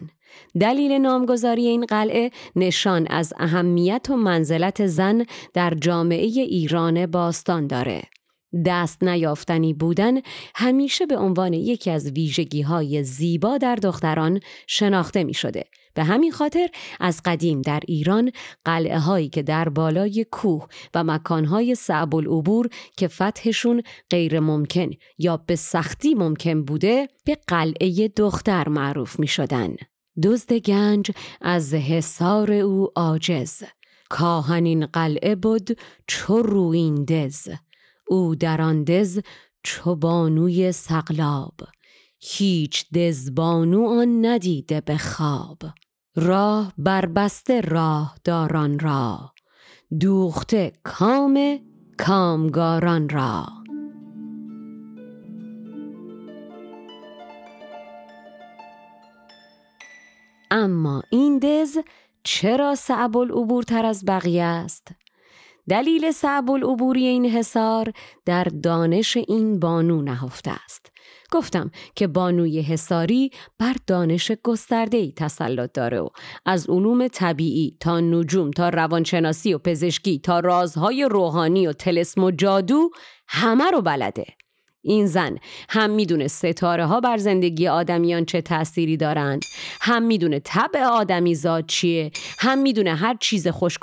دلیل 0.59 0.91
نامگذاری 0.91 1.67
این 1.67 1.85
قلعه 1.85 2.31
نشان 2.55 3.07
از 3.07 3.33
اهمیت 3.37 4.07
و 4.09 4.15
منزلت 4.15 4.85
زن 4.85 5.25
در 5.53 5.73
جامعه 5.73 6.25
ایران 6.25 7.05
باستان 7.05 7.67
داره. 7.67 8.03
دست 8.65 9.03
نیافتنی 9.03 9.73
بودن 9.73 10.21
همیشه 10.55 11.05
به 11.05 11.17
عنوان 11.17 11.53
یکی 11.53 11.91
از 11.91 12.11
ویژگی 12.11 12.61
های 12.61 13.03
زیبا 13.03 13.57
در 13.57 13.75
دختران 13.75 14.39
شناخته 14.67 15.23
می 15.23 15.33
شده. 15.33 15.63
به 15.93 16.03
همین 16.03 16.31
خاطر 16.31 16.67
از 16.99 17.21
قدیم 17.25 17.61
در 17.61 17.79
ایران 17.87 18.31
قلعه 18.65 18.99
هایی 18.99 19.29
که 19.29 19.43
در 19.43 19.69
بالای 19.69 20.25
کوه 20.31 20.67
و 20.93 21.03
مکانهای 21.03 21.75
صعب 21.75 22.15
العبور 22.15 22.69
که 22.97 23.07
فتحشون 23.07 23.81
غیر 24.09 24.39
ممکن 24.39 24.89
یا 25.17 25.37
به 25.37 25.55
سختی 25.55 26.13
ممکن 26.13 26.65
بوده 26.65 27.07
به 27.25 27.37
قلعه 27.47 28.07
دختر 28.07 28.69
معروف 28.69 29.19
می 29.19 29.27
شدن. 29.27 29.75
دزد 30.23 30.53
گنج 30.53 31.11
از 31.41 31.73
حسار 31.73 32.51
او 32.51 32.87
عاجز 32.95 33.63
کاهنین 34.09 34.85
قلعه 34.85 35.35
بود 35.35 35.77
چو 36.07 36.41
رویندز 36.41 37.49
او 38.07 38.35
در 38.35 38.61
آن 38.61 38.83
دز 38.83 39.19
چو 39.63 39.95
بانوی 39.95 40.71
سقلاب. 40.71 41.55
هیچ 42.19 42.91
دزبانو 42.93 43.87
آن 43.87 44.25
ندیده 44.25 44.81
به 44.81 44.97
خواب. 44.97 45.57
راه 46.15 46.73
بربسته 46.77 47.61
راه 47.61 48.15
داران 48.23 48.79
را. 48.79 49.33
دوخته 49.99 50.73
کام 50.83 51.59
کامگاران 51.97 53.09
را. 53.09 53.45
اما 60.51 61.03
این 61.09 61.39
دز 61.39 61.77
چرا 62.23 62.75
صعب 62.75 63.17
العبور 63.17 63.63
تر 63.63 63.85
از 63.85 64.05
بقیه 64.05 64.43
است؟ 64.43 64.87
دلیل 65.69 66.11
صعب 66.11 66.51
العبوری 66.51 67.05
این 67.05 67.25
حصار 67.25 67.93
در 68.25 68.43
دانش 68.43 69.17
این 69.17 69.59
بانو 69.59 70.01
نهفته 70.01 70.51
است. 70.51 70.91
گفتم 71.31 71.71
که 71.95 72.07
بانوی 72.07 72.61
حساری 72.61 73.29
بر 73.59 73.75
دانش 73.87 74.31
گسترده 74.43 74.97
ای 74.97 75.13
تسلط 75.17 75.71
داره 75.73 75.99
و 75.99 76.07
از 76.45 76.69
علوم 76.69 77.07
طبیعی 77.07 77.77
تا 77.79 77.99
نجوم 77.99 78.51
تا 78.51 78.69
روانشناسی 78.69 79.53
و 79.53 79.57
پزشکی 79.57 80.19
تا 80.19 80.39
رازهای 80.39 81.07
روحانی 81.11 81.67
و 81.67 81.73
تلسم 81.73 82.23
و 82.23 82.31
جادو 82.31 82.89
همه 83.27 83.71
رو 83.71 83.81
بلده. 83.81 84.25
این 84.85 85.07
زن. 85.07 85.37
هم 85.69 85.89
می‌دونه 85.89 86.27
ستاره 86.27 86.85
ها 86.85 86.99
بر 86.99 87.17
زندگی 87.17 87.67
آدمیان 87.67 88.25
چه 88.25 88.41
تأثیری 88.41 88.97
دارند. 88.97 89.41
هم 89.81 90.03
می‌دونه 90.03 90.39
طبع 90.39 90.83
آدمی 90.83 91.35
زاد 91.35 91.65
چیه. 91.67 92.11
هم 92.39 92.57
می‌دونه 92.57 92.95
هر 92.95 93.17
چیز 93.19 93.47
خشک 93.47 93.81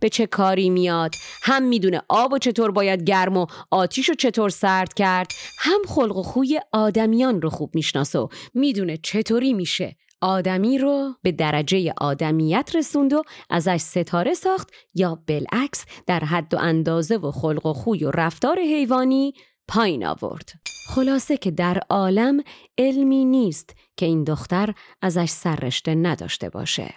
به 0.00 0.08
چه 0.08 0.26
کاری 0.26 0.70
میاد. 0.70 1.14
هم 1.42 1.62
می‌دونه 1.62 2.02
آب 2.08 2.32
و 2.32 2.38
چطور 2.38 2.70
باید 2.70 3.02
گرم 3.02 3.36
و 3.36 3.46
آتیش 3.70 4.10
و 4.10 4.14
چطور 4.14 4.50
سرد 4.50 4.94
کرد. 4.94 5.32
هم 5.58 5.80
خلق 5.86 6.16
و 6.16 6.22
خوی 6.22 6.60
آدمیان 6.72 7.42
رو 7.42 7.50
خوب 7.50 7.74
می‌شناسه 7.74 8.18
و 8.18 8.28
می‌دونه 8.54 8.96
چطوری 8.96 9.52
میشه 9.52 9.96
آدمی 10.20 10.78
رو 10.78 11.14
به 11.22 11.32
درجه 11.32 11.92
آدمیت 11.98 12.70
رسوند 12.74 13.12
و 13.12 13.22
ازش 13.50 13.76
ستاره 13.76 14.34
ساخت 14.34 14.70
یا 14.94 15.22
بالعکس 15.28 15.84
در 16.06 16.20
حد 16.20 16.54
و 16.54 16.58
اندازه 16.58 17.16
و 17.16 17.30
خلق 17.30 17.66
و 17.66 17.72
خوی 17.72 18.04
و 18.04 18.10
رفتار 18.10 18.58
حیوانی 18.58 19.32
پایین 19.68 20.06
آورد. 20.06 20.52
خلاصه 20.88 21.36
که 21.36 21.50
در 21.50 21.80
عالم 21.90 22.42
علمی 22.78 23.24
نیست 23.24 23.76
که 23.96 24.06
این 24.06 24.24
دختر 24.24 24.74
ازش 25.02 25.28
سررشته 25.28 25.94
نداشته 25.94 26.48
باشه. 26.48 26.94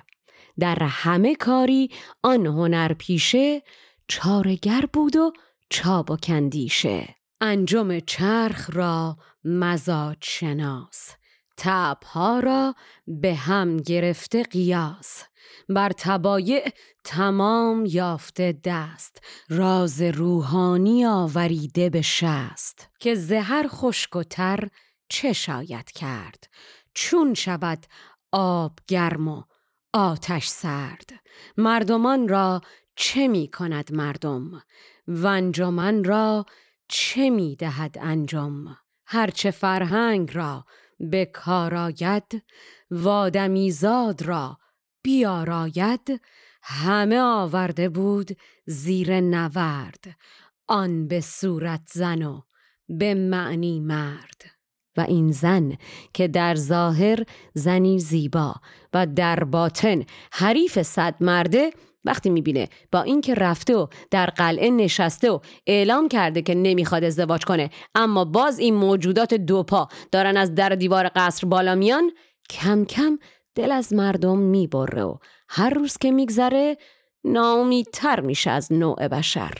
در 0.59 0.83
همه 0.83 1.35
کاری 1.35 1.89
آن 2.23 2.45
هنر 2.45 2.93
پیشه 2.93 3.61
چارگر 4.07 4.85
بود 4.93 5.15
و 5.15 5.33
چاب 5.69 6.11
و 6.11 6.17
کندیشه. 6.17 7.15
انجام 7.41 7.99
چرخ 7.99 8.69
را 8.73 9.17
مزاج 9.43 10.17
شناس 10.21 11.15
تبها 11.57 12.39
را 12.39 12.75
به 13.07 13.35
هم 13.35 13.77
گرفته 13.77 14.43
قیاس 14.43 15.23
بر 15.69 15.91
تبایع 15.97 16.69
تمام 17.03 17.85
یافته 17.85 18.59
دست. 18.63 19.21
راز 19.49 20.01
روحانی 20.01 21.05
آوریده 21.05 21.89
به 21.89 22.01
شست. 22.01 22.89
که 22.99 23.15
زهر 23.15 23.65
خشک 23.67 24.15
و 24.15 24.23
تر 24.23 24.69
چه 25.09 25.33
شاید 25.33 25.91
کرد. 25.91 26.49
چون 26.93 27.33
شود 27.33 27.85
آب 28.31 28.79
گرم 28.87 29.27
و 29.27 29.43
آتش 29.93 30.47
سرد. 30.47 31.09
مردمان 31.57 32.27
را 32.27 32.61
چه 32.95 33.27
می 33.27 33.47
کند 33.47 33.93
مردم؟ 33.93 34.63
و 35.07 35.27
انجمن 35.27 36.03
را 36.03 36.45
چه 36.87 37.29
می 37.29 37.55
دهد 37.55 37.97
انجام 38.01 38.77
هرچه 39.05 39.51
فرهنگ 39.51 40.35
را 40.35 40.65
به 40.99 41.25
کار 41.25 41.75
آید 41.75 42.43
وادمیزاد 42.91 44.21
را 44.21 44.57
بیاراید 45.03 46.21
همه 46.63 47.19
آورده 47.19 47.89
بود 47.89 48.37
زیر 48.65 49.19
نورد. 49.19 50.15
آن 50.67 51.07
به 51.07 51.21
صورت 51.21 51.81
زن 51.93 52.21
و 52.21 52.41
به 52.89 53.13
معنی 53.13 53.79
مرد. 53.79 54.59
و 54.97 55.01
این 55.01 55.31
زن 55.31 55.77
که 56.13 56.27
در 56.27 56.55
ظاهر 56.55 57.23
زنی 57.53 57.99
زیبا 57.99 58.55
و 58.93 59.07
در 59.07 59.43
باطن 59.43 60.05
حریف 60.31 60.81
صد 60.81 61.15
مرده 61.19 61.71
وقتی 62.05 62.29
می‌بینه 62.29 62.69
با 62.91 63.01
اینکه 63.01 63.33
رفته 63.33 63.75
و 63.75 63.87
در 64.11 64.25
قلعه 64.25 64.69
نشسته 64.69 65.31
و 65.31 65.39
اعلام 65.67 66.07
کرده 66.07 66.41
که 66.41 66.55
نمی‌خواد 66.55 67.03
ازدواج 67.03 67.45
کنه 67.45 67.69
اما 67.95 68.25
باز 68.25 68.59
این 68.59 68.75
موجودات 68.75 69.33
دوپا 69.33 69.87
دارن 70.11 70.37
از 70.37 70.55
در 70.55 70.69
دیوار 70.69 71.11
قصر 71.15 71.47
بالا 71.47 71.75
میان 71.75 72.11
کم 72.49 72.85
کم 72.85 73.19
دل 73.55 73.71
از 73.71 73.93
مردم 73.93 74.37
می‌بره 74.37 75.03
و 75.03 75.17
هر 75.49 75.69
روز 75.69 75.97
که 75.97 76.11
میگذره 76.11 76.77
ناامیدتر 77.23 78.19
میشه 78.19 78.49
از 78.49 78.71
نوع 78.71 79.07
بشر. 79.07 79.53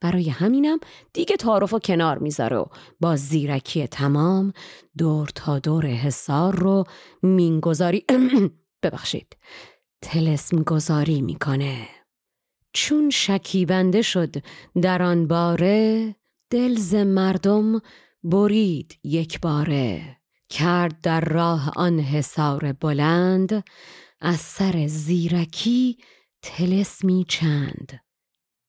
برای 0.00 0.30
همینم 0.30 0.78
دیگه 1.12 1.36
تعارف 1.36 1.74
و 1.74 1.78
کنار 1.78 2.18
می‌ذاره 2.18 2.56
و 2.56 2.66
با 3.00 3.16
زیرکی 3.16 3.86
تمام 3.86 4.52
دور 4.98 5.28
تا 5.34 5.58
دور 5.58 5.86
حسار 5.86 6.54
رو 6.54 6.84
مینگذاری 7.22 8.04
ببخشید. 8.82 9.36
تلسم 10.02 10.62
گذاری 10.62 11.22
می‌کنه. 11.22 11.88
چون 12.72 13.10
شکیبنده 13.10 14.02
شد 14.02 14.36
در 14.82 15.02
آن 15.02 15.26
باره 15.26 16.14
دلز 16.50 16.94
مردم 16.94 17.80
برید 18.22 18.98
یک 19.04 19.40
باره. 19.40 20.16
کرد 20.48 21.00
در 21.00 21.20
راه 21.20 21.72
آن 21.76 22.00
حصار 22.00 22.72
بلند 22.72 23.64
از 24.20 24.40
سر 24.40 24.86
زیرکی 24.86 25.98
تلسمی 26.42 27.24
چند 27.28 28.00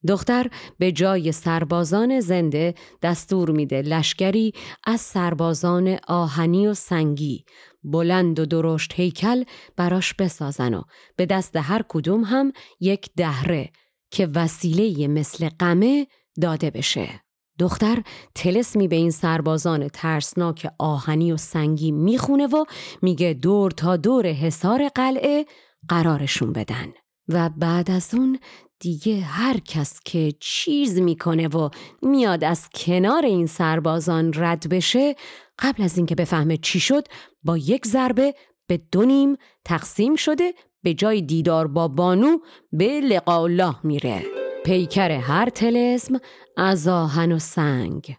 دختر 0.07 0.47
به 0.79 0.91
جای 0.91 1.31
سربازان 1.31 2.19
زنده 2.19 2.73
دستور 3.01 3.51
میده 3.51 3.81
لشکری 3.81 4.53
از 4.83 5.01
سربازان 5.01 5.99
آهنی 6.07 6.67
و 6.67 6.73
سنگی 6.73 7.45
بلند 7.83 8.39
و 8.39 8.45
درشت 8.45 8.93
هیکل 8.95 9.43
براش 9.75 10.13
بسازن 10.13 10.73
و 10.73 10.81
به 11.15 11.25
دست 11.25 11.55
هر 11.55 11.81
کدوم 11.89 12.23
هم 12.23 12.51
یک 12.79 13.09
دهره 13.17 13.69
که 14.11 14.29
وسیله 14.35 15.07
مثل 15.07 15.49
قمه 15.59 16.07
داده 16.41 16.69
بشه. 16.71 17.26
دختر 17.59 18.03
تلسمی 18.35 18.87
به 18.87 18.95
این 18.95 19.11
سربازان 19.11 19.87
ترسناک 19.87 20.67
آهنی 20.77 21.31
و 21.31 21.37
سنگی 21.37 21.91
می‌خونه 21.91 22.47
و 22.47 22.65
میگه 23.01 23.33
دور 23.33 23.71
تا 23.71 23.97
دور 23.97 24.27
حصار 24.27 24.89
قلعه 24.89 25.45
قرارشون 25.87 26.53
بدن. 26.53 26.93
و 27.27 27.49
بعد 27.49 27.91
از 27.91 28.13
اون 28.13 28.39
دیگه 28.79 29.19
هر 29.21 29.57
کس 29.57 29.99
که 30.05 30.33
چیز 30.39 30.99
می‌کنه 30.99 31.47
و 31.47 31.69
میاد 32.01 32.43
از 32.43 32.69
کنار 32.75 33.25
این 33.25 33.47
سربازان 33.47 34.31
رد 34.35 34.69
بشه 34.69 35.15
قبل 35.59 35.83
از 35.83 35.97
اینکه 35.97 36.15
بفهمه 36.15 36.57
چی 36.57 36.79
شد 36.79 37.07
با 37.43 37.57
یک 37.57 37.87
ضربه 37.87 38.35
به 38.67 38.81
دو 38.91 39.05
نیم 39.05 39.37
تقسیم 39.65 40.15
شده 40.15 40.53
به 40.83 40.93
جای 40.93 41.21
دیدار 41.21 41.67
با 41.67 41.87
بانو 41.87 42.37
به 42.71 43.01
لقا 43.01 43.43
الله 43.43 43.75
میره 43.83 44.46
پیکر 44.67 45.11
هر 45.11 45.49
تلسم 45.49 46.19
از 46.57 46.87
آهن 46.87 47.31
و 47.31 47.39
سنگ. 47.39 48.15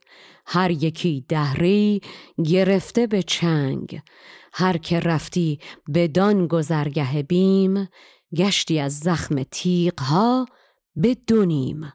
هر 0.46 0.70
یکی 0.70 1.24
دهری 1.28 2.00
گرفته 2.44 3.06
به 3.06 3.22
چنگ. 3.22 4.00
هر 4.52 4.76
که 4.76 5.00
رفتی 5.00 5.58
به 5.88 6.08
دان 6.08 6.46
گذرگه 6.46 7.22
بیم 7.22 7.88
گشتی 8.36 8.80
از 8.80 8.98
زخم 8.98 9.42
تیغ 9.42 10.00
ها 10.00 10.46
به 10.96 11.16
دونیم 11.26 11.92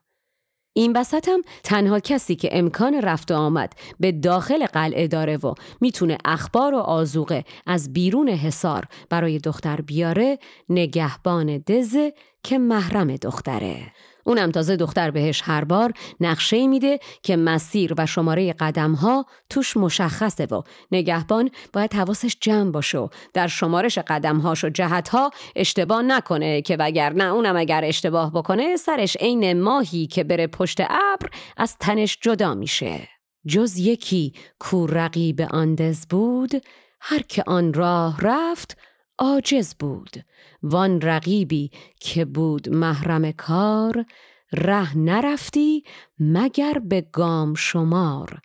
این 0.73 0.97
وسط 0.97 1.27
هم 1.27 1.41
تنها 1.63 1.99
کسی 1.99 2.35
که 2.35 2.49
امکان 2.51 3.01
رفت 3.01 3.31
و 3.31 3.35
آمد 3.35 3.73
به 3.99 4.11
داخل 4.11 4.65
قلعه 4.65 5.07
داره 5.07 5.37
و 5.37 5.53
می‌تونه 5.81 6.17
اخبار 6.25 6.73
و 6.73 6.77
آزوقه 6.77 7.43
از 7.65 7.93
بیرون 7.93 8.29
حصار 8.29 8.85
برای 9.09 9.37
دختر 9.37 9.81
بیاره 9.81 10.39
نگهبان 10.69 11.57
دزه 11.57 12.13
که 12.43 12.57
محرم 12.57 13.15
دختره. 13.15 13.91
اونم 14.23 14.51
تازه 14.51 14.75
دختر 14.75 15.11
بهش 15.11 15.41
هر 15.45 15.63
بار 15.63 15.93
نقشه 16.19 16.67
میده 16.67 16.99
که 17.23 17.35
مسیر 17.35 17.93
و 17.97 18.05
شماره 18.05 18.53
قدم 18.53 18.93
ها 18.93 19.25
توش 19.49 19.77
مشخصه 19.77 20.45
و 20.45 20.61
نگهبان 20.91 21.49
باید 21.73 21.93
حواسش 21.93 22.37
جمع 22.41 22.71
باشه 22.71 22.97
و 22.97 23.07
در 23.33 23.47
شمارش 23.47 23.97
قدم 23.97 24.37
هاش 24.37 24.63
و 24.63 24.69
جهت 24.69 25.09
ها 25.09 25.31
اشتباه 25.55 26.01
نکنه 26.01 26.61
که 26.61 26.75
وگرنه 26.79 27.23
اونم 27.23 27.57
اگر 27.57 27.81
اشتباه 27.85 28.33
بکنه 28.33 28.77
سرش 28.77 29.17
عین 29.17 29.61
ماهی 29.61 30.07
که 30.07 30.23
بره 30.23 30.47
پشت 30.47 30.81
ابر 30.81 31.29
از 31.57 31.77
تنش 31.77 32.17
جدا 32.21 32.53
میشه. 32.53 33.07
جز 33.47 33.77
یکی 33.77 34.33
کو 34.59 34.87
رقیب 34.87 35.41
آندز 35.41 36.05
بود 36.07 36.51
هر 37.01 37.21
که 37.21 37.43
آن 37.47 37.73
راه 37.73 38.21
رفت 38.21 38.77
عاجز 39.19 39.75
بود. 39.79 40.25
وان 40.63 41.01
رقیبی 41.01 41.71
که 41.99 42.25
بود 42.25 42.69
محرم 42.69 43.31
کار 43.31 44.05
ره 44.51 44.97
نرفتی 44.97 45.83
مگر 46.19 46.73
به 46.73 47.01
گام 47.01 47.53
شمار. 47.53 48.39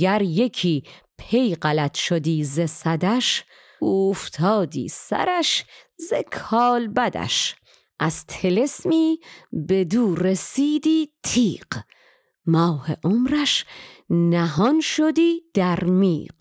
گر 0.00 0.22
یکی 0.22 0.82
پی 1.18 1.54
غلط 1.54 1.96
شدی 1.96 2.44
ز 2.44 2.60
صدش 2.60 3.44
افتادی 3.82 4.88
سرش 4.88 5.64
ز 5.96 6.12
کال 6.32 6.88
بدش. 6.88 7.54
از 8.00 8.26
تلسمی 8.26 9.20
به 9.52 9.84
دور 9.84 10.18
رسیدی 10.18 11.08
تیق 11.22 11.66
ماه 12.46 12.88
عمرش 13.04 13.64
نهان 14.10 14.80
شدی 14.80 15.42
در 15.54 15.84
میق 15.84 16.34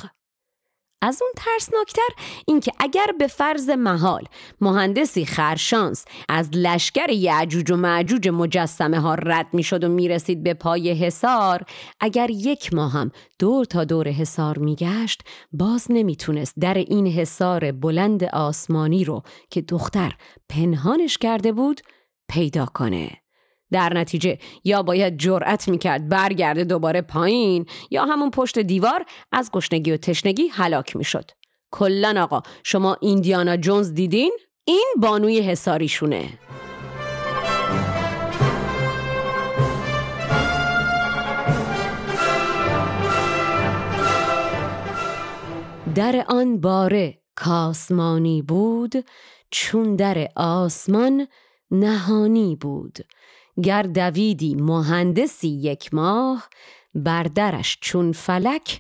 از 1.02 1.22
اون 1.22 1.32
ترسناکتر 1.36 2.10
اینکه 2.48 2.72
اگر 2.80 3.08
به 3.20 3.28
فرض 3.28 3.70
محال 3.70 4.24
مهندسی 4.62 5.26
خرشانس 5.26 6.06
از 6.30 6.50
لشکر 6.54 7.10
یعجوج 7.10 7.72
و 7.72 7.76
معجوج 7.76 8.30
مجسمه 8.30 9.00
ها 9.00 9.16
رد 9.16 9.48
می 9.54 9.64
شد 9.64 9.84
و 9.84 9.90
می 9.90 10.08
رسید 10.08 10.44
به 10.44 10.54
پای 10.54 10.92
حصار 10.92 11.64
اگر 12.00 12.30
یک 12.30 12.74
ماه 12.74 12.92
هم 12.92 13.12
دور 13.40 13.66
تا 13.66 13.84
دور 13.84 14.08
حصار 14.08 14.58
می 14.58 14.76
گشت 14.76 15.22
باز 15.52 15.88
نمی‌تونست 15.90 16.54
در 16.60 16.74
این 16.74 17.08
حصار 17.08 17.72
بلند 17.72 18.24
آسمانی 18.24 19.04
رو 19.04 19.24
که 19.50 19.62
دختر 19.62 20.14
پنهانش 20.50 21.18
کرده 21.18 21.52
بود 21.52 21.82
پیدا 22.30 22.66
کنه. 22.66 23.27
در 23.72 23.94
نتیجه 23.94 24.38
یا 24.64 24.84
باید 24.84 25.18
جرأت 25.18 25.68
می‌کرد 25.68 26.10
برگرده 26.10 26.64
دوباره 26.64 27.02
پایین 27.02 27.66
یا 27.92 28.06
همون 28.06 28.32
پشت 28.32 28.60
دیوار 28.60 29.06
از 29.32 29.52
گشنگی 29.52 29.92
و 29.92 29.98
تشنگی 29.98 30.48
هلاک 30.48 30.96
می‌شد. 30.96 31.32
کلا 31.72 32.24
آقا 32.24 32.42
شما 32.64 32.98
ایندیانا 33.02 33.58
جونز 33.58 33.94
دیدین؟ 33.94 34.38
این 34.66 34.94
بانوی 35.02 35.40
حساریشونه. 35.40 36.30
در 45.96 46.26
آن 46.30 46.62
باره 46.62 47.22
کاسمانی 47.36 48.42
بود 48.42 48.94
چون 49.52 49.96
در 49.96 50.28
آسمان 50.36 51.28
نهانی 51.72 52.56
بود 52.56 52.98
گر 53.64 53.84
دویدی 53.84 54.56
مهندسی 54.56 55.48
یک 55.48 55.94
ماه 55.94 56.50
بردرش 56.96 57.78
چون 57.82 58.12
فلک 58.12 58.80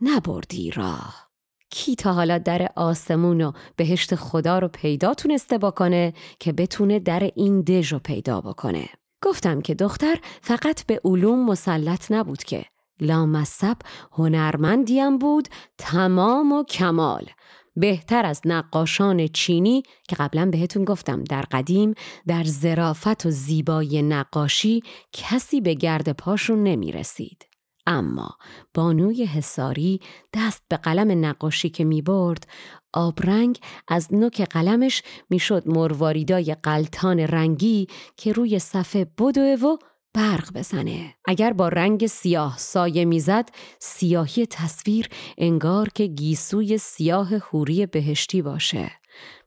نبردی 0.00 0.70
راه. 0.70 1.26
کی 1.70 1.96
تا 1.96 2.12
حالا 2.12 2.38
در 2.38 2.68
آسمون 2.76 3.40
و 3.40 3.52
بهشت 3.76 4.14
خدا 4.14 4.58
رو 4.58 4.68
پیدا 4.68 5.14
تونسته 5.14 5.58
بکنه 5.58 6.12
که 6.40 6.52
بتونه 6.52 6.98
در 6.98 7.30
این 7.34 7.60
دژ 7.60 7.92
رو 7.92 7.98
پیدا 7.98 8.40
بکنه؟ 8.40 8.88
گفتم 9.22 9.60
که 9.60 9.74
دختر 9.74 10.16
فقط 10.42 10.86
به 10.86 11.00
علوم 11.04 11.46
مسلط 11.46 12.10
نبود 12.10 12.44
که. 12.44 12.64
لامصب 13.00 13.76
هنرمندیم 14.12 15.18
بود 15.18 15.48
تمام 15.78 16.52
و 16.52 16.64
کمال. 16.64 17.28
بهتر 17.76 18.26
از 18.26 18.40
نقاشان 18.44 19.26
چینی 19.26 19.82
که 20.08 20.16
قبلا 20.16 20.46
بهتون 20.46 20.84
گفتم 20.84 21.24
در 21.24 21.42
قدیم 21.42 21.94
در 22.26 22.44
زرافت 22.44 23.26
و 23.26 23.30
زیبای 23.30 24.02
نقاشی 24.02 24.82
کسی 25.12 25.60
به 25.60 25.74
گرد 25.74 26.12
پاشون 26.12 26.62
نمی 26.62 26.92
رسید. 26.92 27.46
اما 27.86 28.36
بانوی 28.74 29.24
حساری 29.24 30.00
دست 30.34 30.62
به 30.68 30.76
قلم 30.76 31.24
نقاشی 31.24 31.70
که 31.70 31.84
می 31.84 32.02
برد 32.02 32.46
آبرنگ 32.92 33.58
از 33.88 34.14
نوک 34.14 34.42
قلمش 34.42 35.02
می‌شد 35.30 35.62
مرواریدای 35.66 36.56
قلتان 36.62 37.20
رنگی 37.20 37.86
که 38.16 38.32
روی 38.32 38.58
صفحه 38.58 39.04
بدوه 39.04 39.56
و 39.62 39.76
برق 40.16 40.52
بزنه. 40.52 41.14
اگر 41.24 41.52
با 41.52 41.68
رنگ 41.68 42.06
سیاه 42.06 42.58
سایه 42.58 43.04
می‌زد 43.04 43.48
سیاهی 43.78 44.46
تصویر 44.46 45.08
انگار 45.38 45.88
که 45.88 46.06
گیسوی 46.06 46.78
سیاه 46.78 47.36
حوری 47.36 47.86
بهشتی 47.86 48.42
باشه. 48.42 48.90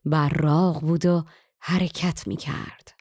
براغ 0.05 0.81
بود 0.81 1.05
و 1.05 1.23
حرکت 1.59 2.27
می‌کرد. 2.27 2.93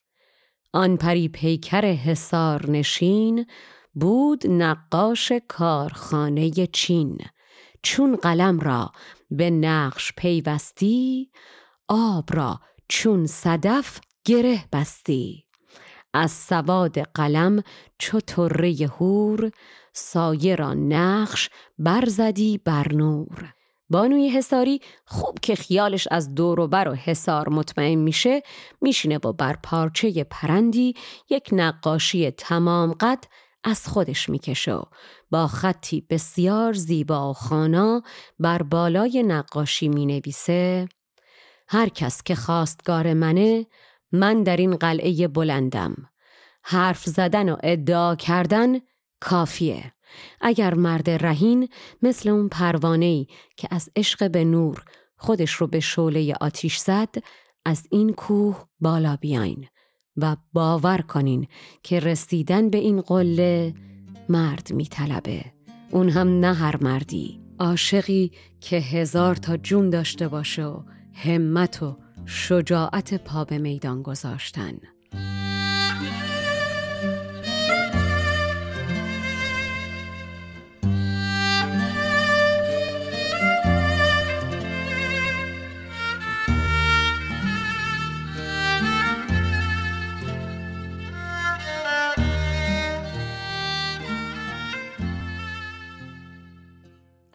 آن 0.73 0.97
پری 0.97 1.29
پیکر 1.29 1.85
حسار 1.85 2.71
نشین 2.71 3.47
بود 3.95 4.47
نقاش 4.47 5.33
کارخانه 5.49 6.51
چین. 6.67 7.19
چون 7.83 8.17
قلم 8.17 8.61
را 8.61 8.93
به 9.31 9.51
نقش 9.51 10.13
پیوستی 10.17 11.31
آب 11.89 12.29
را 12.33 12.61
چون 12.89 13.27
صدف 13.27 14.01
گره 14.25 14.65
بستی. 14.73 15.48
از 16.15 16.33
سواد 16.33 16.99
قلم 16.99 17.63
چو 17.99 18.21
طره 18.21 18.73
هور 18.99 19.51
سایه 19.93 20.55
را 20.55 20.75
نقش 20.75 21.51
برزدی 21.79 22.59
بر 22.59 22.93
نور. 22.93 23.55
بانوی 23.91 24.29
حساری 24.29 24.81
خوب 25.05 25.39
که 25.43 25.55
خیالش 25.55 26.09
از 26.11 26.35
دور 26.35 26.61
و 26.61 26.69
بر 26.69 26.89
و 26.89 26.95
حسار 26.95 27.49
مطمئن 27.49 27.95
میشه 27.95 28.43
میشینه 28.81 29.19
و 29.25 29.33
بر 29.33 29.57
پارچه 29.63 30.25
پرندی 30.25 30.95
یک 31.31 31.49
نقاشی 31.53 32.31
تمام 32.31 32.93
قد 32.93 33.25
از 33.65 33.89
خودش 33.89 34.29
می‌کشه 34.29 34.79
با 35.31 35.47
خطی 35.47 36.01
بسیار 36.11 36.73
زیبا 36.73 37.31
و 37.31 37.33
خانا 37.33 38.03
بر 38.39 38.63
بالای 38.63 39.23
نقاشی 39.23 39.89
می‌نویسه. 39.89 40.89
هر 41.69 41.89
کس 41.89 42.23
که 42.23 42.35
خواستگار 42.35 43.15
منه 43.15 43.67
من 44.13 44.43
در 44.43 44.57
این 44.57 44.77
قلعه 44.77 45.29
بلندم. 45.29 46.11
حرف 46.63 47.05
زدن 47.05 47.49
و 47.49 47.57
ادعا 47.63 48.15
کردن 48.15 48.79
کافیه. 49.21 49.93
اگر 50.41 50.75
مرد 50.75 51.11
رهین 51.11 51.69
مثل 52.03 52.29
اون 52.29 52.49
پروانه‌ای 52.49 53.27
که 53.57 53.69
از 53.71 53.91
عشق 53.97 54.31
به 54.31 54.45
نور 54.45 54.85
خودش 55.17 55.53
رو 55.53 55.67
به 55.67 55.81
شعله 55.81 56.35
آتیش 56.41 56.77
زد 56.77 57.15
از 57.65 57.87
این 57.91 58.13
کوه 58.13 58.65
بالا 58.81 59.17
بیاین 59.17 59.67
و 60.17 60.37
باور 60.53 60.99
کنین 60.99 61.47
که 61.83 62.01
رسیدن 62.01 62.71
به 62.71 62.79
این 62.79 63.01
قله 63.01 63.75
مرد 64.29 64.73
میطلبه. 64.73 65.45
اون 65.91 66.09
هم 66.09 66.41
نه 66.41 66.55
هر 66.55 66.77
مردی. 66.77 67.41
عاشقی 67.59 68.33
که 68.61 68.77
هزار 68.77 69.37
تا 69.37 69.57
جون 69.57 69.91
داشته 69.91 70.29
باشه 70.29 70.65
و 70.65 70.83
همت 71.15 71.83
و 71.83 71.97
شجاعت 72.31 73.15
پا 73.15 73.45
به 73.45 73.59
میدان 73.59 74.03
گذاشتن. 74.03 74.79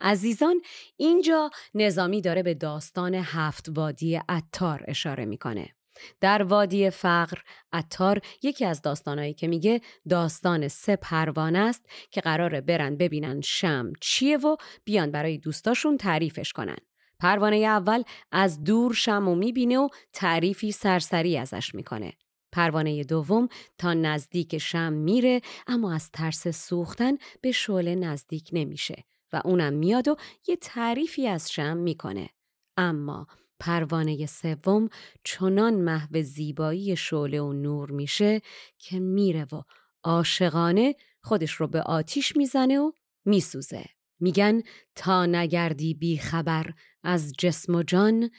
عزیزان 0.03 0.61
اینجا 0.97 1.49
نظامی 1.73 2.21
داره 2.21 2.43
به 2.43 2.53
داستان 2.53 3.15
هفت 3.15 3.69
وادی 3.69 4.19
اتار 4.29 4.83
اشاره 4.87 5.25
می‌کنه. 5.25 5.69
در 6.21 6.43
وادی 6.43 6.89
فقر 6.89 7.37
اتار 7.73 8.21
یکی 8.43 8.65
از 8.65 8.81
داستانهایی 8.81 9.33
که 9.33 9.47
میگه 9.47 9.81
داستان 10.09 10.67
سه 10.67 10.95
پروانه 10.95 11.59
است 11.59 11.85
که 12.11 12.21
قراره 12.21 12.61
برن 12.61 12.97
ببینن 12.97 13.41
شم 13.41 13.93
چیه 14.01 14.37
و 14.37 14.55
بیان 14.83 15.11
برای 15.11 15.37
دوستاشون 15.37 15.97
تعریفش 15.97 16.53
کنن. 16.53 16.77
پروانه 17.19 17.55
اول 17.55 18.03
از 18.31 18.63
دور 18.63 18.93
شم 18.93 19.27
و 19.27 19.35
می‌بینه 19.35 19.77
و 19.77 19.87
تعریفی 20.13 20.71
سرسری 20.71 21.37
ازش 21.37 21.75
می‌کنه. 21.75 22.13
پروانه 22.51 23.03
دوم 23.03 23.47
تا 23.77 23.93
نزدیک 23.93 24.57
شم 24.57 24.93
میره 24.93 25.41
اما 25.67 25.93
از 25.93 26.11
ترس 26.11 26.47
سوختن 26.47 27.17
به 27.41 27.51
شعله 27.51 27.95
نزدیک 27.95 28.49
نمیشه 28.53 29.03
و 29.33 29.41
اونم 29.45 29.73
میاد 29.73 30.07
و 30.07 30.15
یه 30.47 30.55
تعریفی 30.55 31.27
از 31.27 31.51
شم 31.51 31.77
می‌کنه. 31.77 32.29
اما 32.77 33.27
پروانه 33.59 34.25
سوم 34.25 34.89
چنان 35.23 35.73
محو 35.73 36.21
زیبایی 36.21 36.95
شعله 36.95 37.41
و 37.41 37.53
نور 37.53 37.91
میشه 37.91 38.41
که 38.77 38.99
میره 38.99 39.43
و 39.43 39.61
عاشقانه 40.03 40.95
خودش 41.21 41.51
رو 41.51 41.67
به 41.67 41.81
آتیش 41.81 42.37
می‌زنه 42.37 42.79
و 42.79 42.91
میسوزه. 43.25 43.85
میگن 44.19 44.61
تا 44.95 45.25
نگردی 45.25 45.93
بی 45.93 46.17
خبر 46.17 46.73
از 47.03 47.33
جسم 47.39 47.75
و 47.75 47.83
جان 47.83 48.29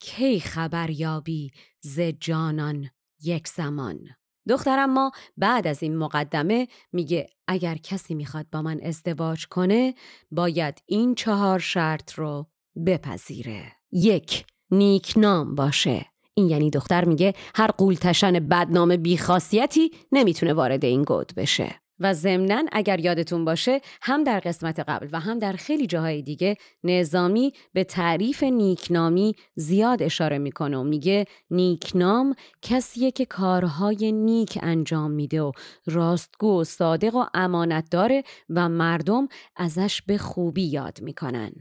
کی 0.00 0.40
خبر 0.40 0.90
یابی 0.90 1.50
ز 1.80 2.00
جانان 2.00 2.90
یک 3.22 3.48
زمان 3.48 4.08
دخترم 4.48 4.92
ما 4.92 5.12
بعد 5.36 5.66
از 5.66 5.82
این 5.82 5.96
مقدمه 5.96 6.68
میگه 6.92 7.26
اگر 7.48 7.74
کسی 7.74 8.14
می‌خواد 8.14 8.46
با 8.52 8.62
من 8.62 8.80
ازدواج 8.80 9.46
کنه 9.46 9.94
باید 10.30 10.82
این 10.86 11.14
چهار 11.14 11.58
شرط 11.58 12.12
رو 12.12 12.46
بپذیره. 12.86 13.72
یک 13.92 14.44
نیکنام 14.70 15.54
باشه. 15.54 16.06
این 16.34 16.48
یعنی 16.50 16.70
دختر 16.70 17.04
میگه 17.04 17.34
هر 17.54 17.66
قولتشن 17.66 18.32
بدنام 18.32 18.96
بیخاصیتی 18.96 19.90
نمی‌تونه 20.12 20.52
وارد 20.52 20.84
این 20.84 21.02
گود 21.02 21.32
بشه. 21.36 21.83
و 22.00 22.14
ضمنا 22.14 22.62
اگر 22.72 23.00
یادتون 23.00 23.44
باشه 23.44 23.80
هم 24.02 24.24
در 24.24 24.40
قسمت 24.40 24.80
قبل 24.80 25.08
و 25.12 25.20
هم 25.20 25.38
در 25.38 25.52
خیلی 25.52 25.86
جاهای 25.86 26.22
دیگه 26.22 26.56
نظامی 26.84 27.52
به 27.72 27.84
تعریف 27.84 28.42
نیکنامی 28.42 29.34
زیاد 29.54 30.02
اشاره 30.02 30.38
می‌کنه 30.38 30.76
و 30.76 30.82
میگه 30.82 31.24
نیکنام 31.50 32.34
کسیه 32.62 33.10
که 33.10 33.24
کارهای 33.24 34.12
نیک 34.12 34.58
انجام 34.62 35.10
میده 35.10 35.42
و 35.42 35.52
راستگو 35.86 36.60
و 36.60 36.64
صادق 36.64 37.14
و 37.14 37.24
امانت 37.34 37.90
داره 37.90 38.22
و 38.50 38.68
مردم 38.68 39.28
ازش 39.56 40.02
به 40.02 40.18
خوبی 40.18 40.64
یاد 40.64 40.98
می‌کنن. 41.02 41.52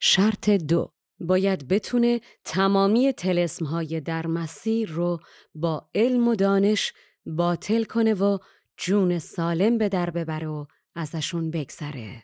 شرط 0.00 0.50
دو 0.50 0.92
باید 1.20 1.68
بتونه 1.68 2.20
تمامی 2.44 3.12
تلسمهای 3.12 4.00
در 4.00 4.26
مسیر 4.26 4.90
رو 4.90 5.18
با 5.54 5.88
علم 5.94 6.28
و 6.28 6.34
دانش 6.34 6.92
باطل 7.26 7.84
کنه 7.84 8.14
و 8.14 8.38
جون 8.82 9.18
سالم 9.18 9.78
به 9.78 9.88
در 9.88 10.10
ببره 10.10 10.48
و 10.48 10.66
ازشون 10.94 11.50
بگذره. 11.50 12.22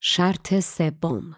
شرط 0.00 0.60
سوم 0.60 1.36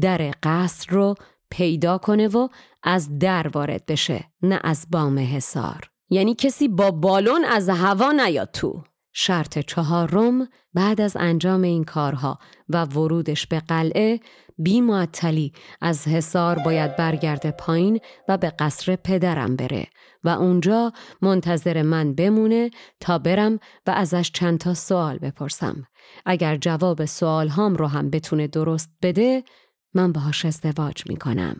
در 0.00 0.34
قصر 0.42 0.92
رو 0.92 1.14
پیدا 1.50 1.98
کنه 1.98 2.28
و 2.28 2.48
از 2.82 3.18
در 3.18 3.48
وارد 3.48 3.86
بشه 3.86 4.24
نه 4.42 4.60
از 4.64 4.86
بام 4.90 5.18
حسار 5.18 5.90
یعنی 6.10 6.34
کسی 6.34 6.68
با 6.68 6.90
بالون 6.90 7.44
از 7.44 7.68
هوا 7.68 8.12
نیاد 8.12 8.50
تو 8.50 8.84
شرط 9.12 9.58
چهارم 9.58 10.48
بعد 10.74 11.00
از 11.00 11.16
انجام 11.20 11.62
این 11.62 11.84
کارها 11.84 12.38
و 12.68 12.84
ورودش 12.84 13.46
به 13.46 13.60
قلعه 13.60 14.20
بی 14.58 14.80
معطلی 14.80 15.52
از 15.80 16.08
حصار 16.08 16.58
باید 16.58 16.96
برگرده 16.96 17.50
پایین 17.50 18.00
و 18.28 18.38
به 18.38 18.50
قصر 18.50 18.96
پدرم 18.96 19.56
بره 19.56 19.86
و 20.24 20.28
اونجا 20.28 20.92
منتظر 21.22 21.82
من 21.82 22.14
بمونه 22.14 22.70
تا 23.00 23.18
برم 23.18 23.58
و 23.86 23.90
ازش 23.90 24.30
چند 24.34 24.58
تا 24.58 24.74
سوال 24.74 25.18
بپرسم. 25.18 25.86
اگر 26.26 26.56
جواب 26.56 27.04
سوال 27.04 27.48
هام 27.48 27.74
رو 27.74 27.86
هم 27.86 28.10
بتونه 28.10 28.46
درست 28.46 28.90
بده 29.02 29.44
من 29.94 30.12
باهاش 30.12 30.44
ازدواج 30.44 31.02
می‌کنم. 31.08 31.56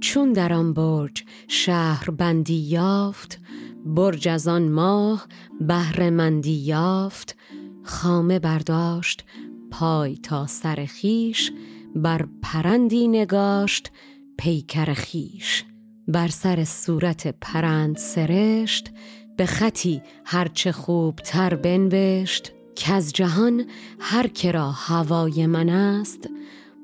چون 0.00 0.32
در 0.32 0.52
آن 0.52 0.72
برج 0.74 1.24
شهر 1.48 2.10
بندی 2.10 2.54
یافت 2.54 3.40
برج 3.86 4.28
از 4.28 4.48
آن 4.48 4.68
ماه 4.68 5.26
بهرهمندی 5.60 6.52
یافت 6.52 7.36
خامه 7.82 8.38
برداشت 8.38 9.24
پای 9.70 10.16
تا 10.16 10.46
سر 10.46 10.86
خیش 10.88 11.52
بر 11.96 12.28
پرندی 12.42 13.08
نگاشت 13.08 13.90
پیکر 14.38 14.94
خیش 14.94 15.64
بر 16.08 16.28
سر 16.28 16.64
صورت 16.64 17.34
پرند 17.40 17.96
سرشت 17.96 18.90
به 19.36 19.46
خطی 19.46 20.02
هرچه 20.24 20.72
خوب 20.72 21.16
تر 21.16 21.54
بنوشت. 21.54 22.52
که 22.78 22.92
از 22.92 23.12
جهان 23.12 23.64
هر 24.00 24.26
کرا 24.26 24.70
هوای 24.70 25.46
من 25.46 25.68
است 25.68 26.28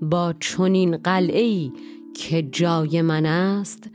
با 0.03 0.35
چنین 0.41 0.97
قلعه 0.97 1.71
که 2.15 2.43
جای 2.43 3.03
من 3.03 3.27
است 3.27 3.91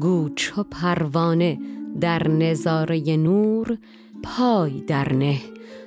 گو 0.00 0.28
چو 0.36 0.62
پروانه 0.62 1.58
در 2.00 2.28
نظاره 2.28 3.16
نور 3.16 3.78
پای 4.22 4.80
در 4.80 5.12
نه. 5.12 5.40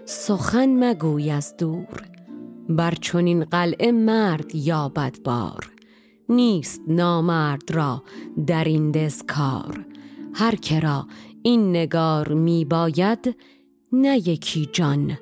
سخن 0.06 0.90
مگوی 0.90 1.32
از 1.32 1.58
دور. 1.58 2.02
بر 2.70 2.92
چنین 2.92 3.44
قلعه 3.44 3.92
مرد 3.92 4.56
یابد 4.56 5.20
بار. 5.24 5.72
نیست 6.30 6.82
نامرد 6.88 7.72
را 7.72 8.04
در 8.48 8.64
این 8.64 9.10
کار 9.28 9.86
هر 10.34 10.56
کرا 10.56 11.08
این 11.44 11.70
نگار 11.70 12.34
می 12.34 12.66
باید 12.66 13.36
نه 13.92 14.30
یکی 14.30 14.70
جان 14.74 15.18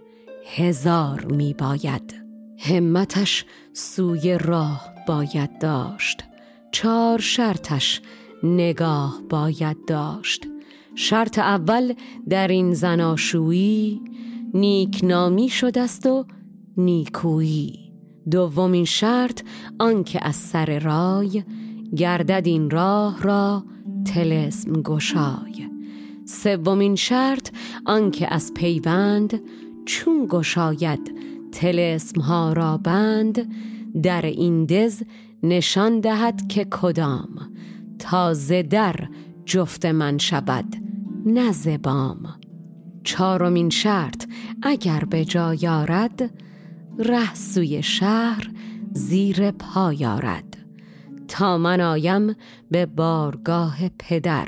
هزار 0.55 1.25
می 1.25 1.53
باید 1.53 2.15
همتش 2.59 3.45
سوی 3.73 4.37
راه 4.37 4.93
باید 5.07 5.59
داشت. 5.59 6.23
چار 6.71 7.19
شرطش 7.19 8.01
نگاه 8.43 9.21
باید 9.29 9.85
داشت. 9.85 10.47
شرط 10.95 11.39
اول 11.39 11.93
در 12.29 12.47
این 12.47 12.73
زناشویی 12.73 14.01
نیکنامی 14.53 15.49
شده 15.49 15.81
است 15.81 16.05
و 16.05 16.25
نیکویی. 16.77 17.91
دومین 18.31 18.85
شرط 18.85 19.41
آنکه 19.79 20.27
از 20.27 20.35
سر 20.35 20.79
رای 20.79 21.43
گردد 21.95 22.43
این 22.45 22.69
راه 22.69 23.23
را 23.23 23.65
تلسم 24.05 24.81
گشای. 24.81 25.69
سومین 26.25 26.95
شرط 26.95 27.49
آنکه 27.85 28.33
از 28.33 28.53
پیوند 28.53 29.41
چون 29.85 30.27
گشاید 30.29 31.15
تلسم 31.51 32.21
ها 32.21 32.53
را 32.53 32.77
بند 32.77 33.51
در 34.03 34.21
این 34.21 34.65
دز 34.65 35.03
نشان 35.43 35.99
دهد 35.99 36.47
که 36.47 36.65
کدام. 36.65 37.51
تازه 37.99 38.63
در 38.63 38.95
جفت 39.45 39.85
من 39.85 40.17
شود 40.17 40.84
نه 41.25 41.51
زبام. 41.51 42.39
چهارمین 43.03 43.69
شرط 43.69 44.25
اگر 44.61 44.99
به 44.99 45.25
جا 45.25 45.53
یارد 45.53 46.31
ره 46.99 47.33
سوی 47.33 47.83
شهر 47.83 48.49
زیر 48.93 49.51
پا 49.51 49.93
یارد 49.93 50.57
تا 51.27 51.57
من 51.57 51.81
آیم 51.81 52.35
به 52.71 52.85
بارگاه 52.85 53.89
پدر. 53.89 54.47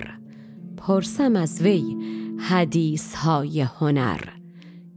پرسم 0.77 1.35
از 1.35 1.61
وی 1.61 1.97
حدیث 2.39 3.15
های 3.15 3.61
هنر. 3.61 4.21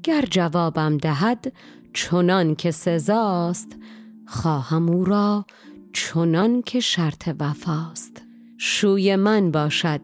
گر 0.03 0.25
جوابم 0.31 0.97
دهد 0.97 1.53
چنان 1.93 2.55
که 2.55 2.71
سزاست 2.71 3.77
خواهم 4.27 4.91
او 4.91 5.05
را 5.05 5.47
چنان 5.93 6.63
که 6.63 6.81
شرط 6.81 7.35
وفاست. 7.41 8.23
شوی 8.59 9.17
من 9.17 9.51
باشد 9.51 10.01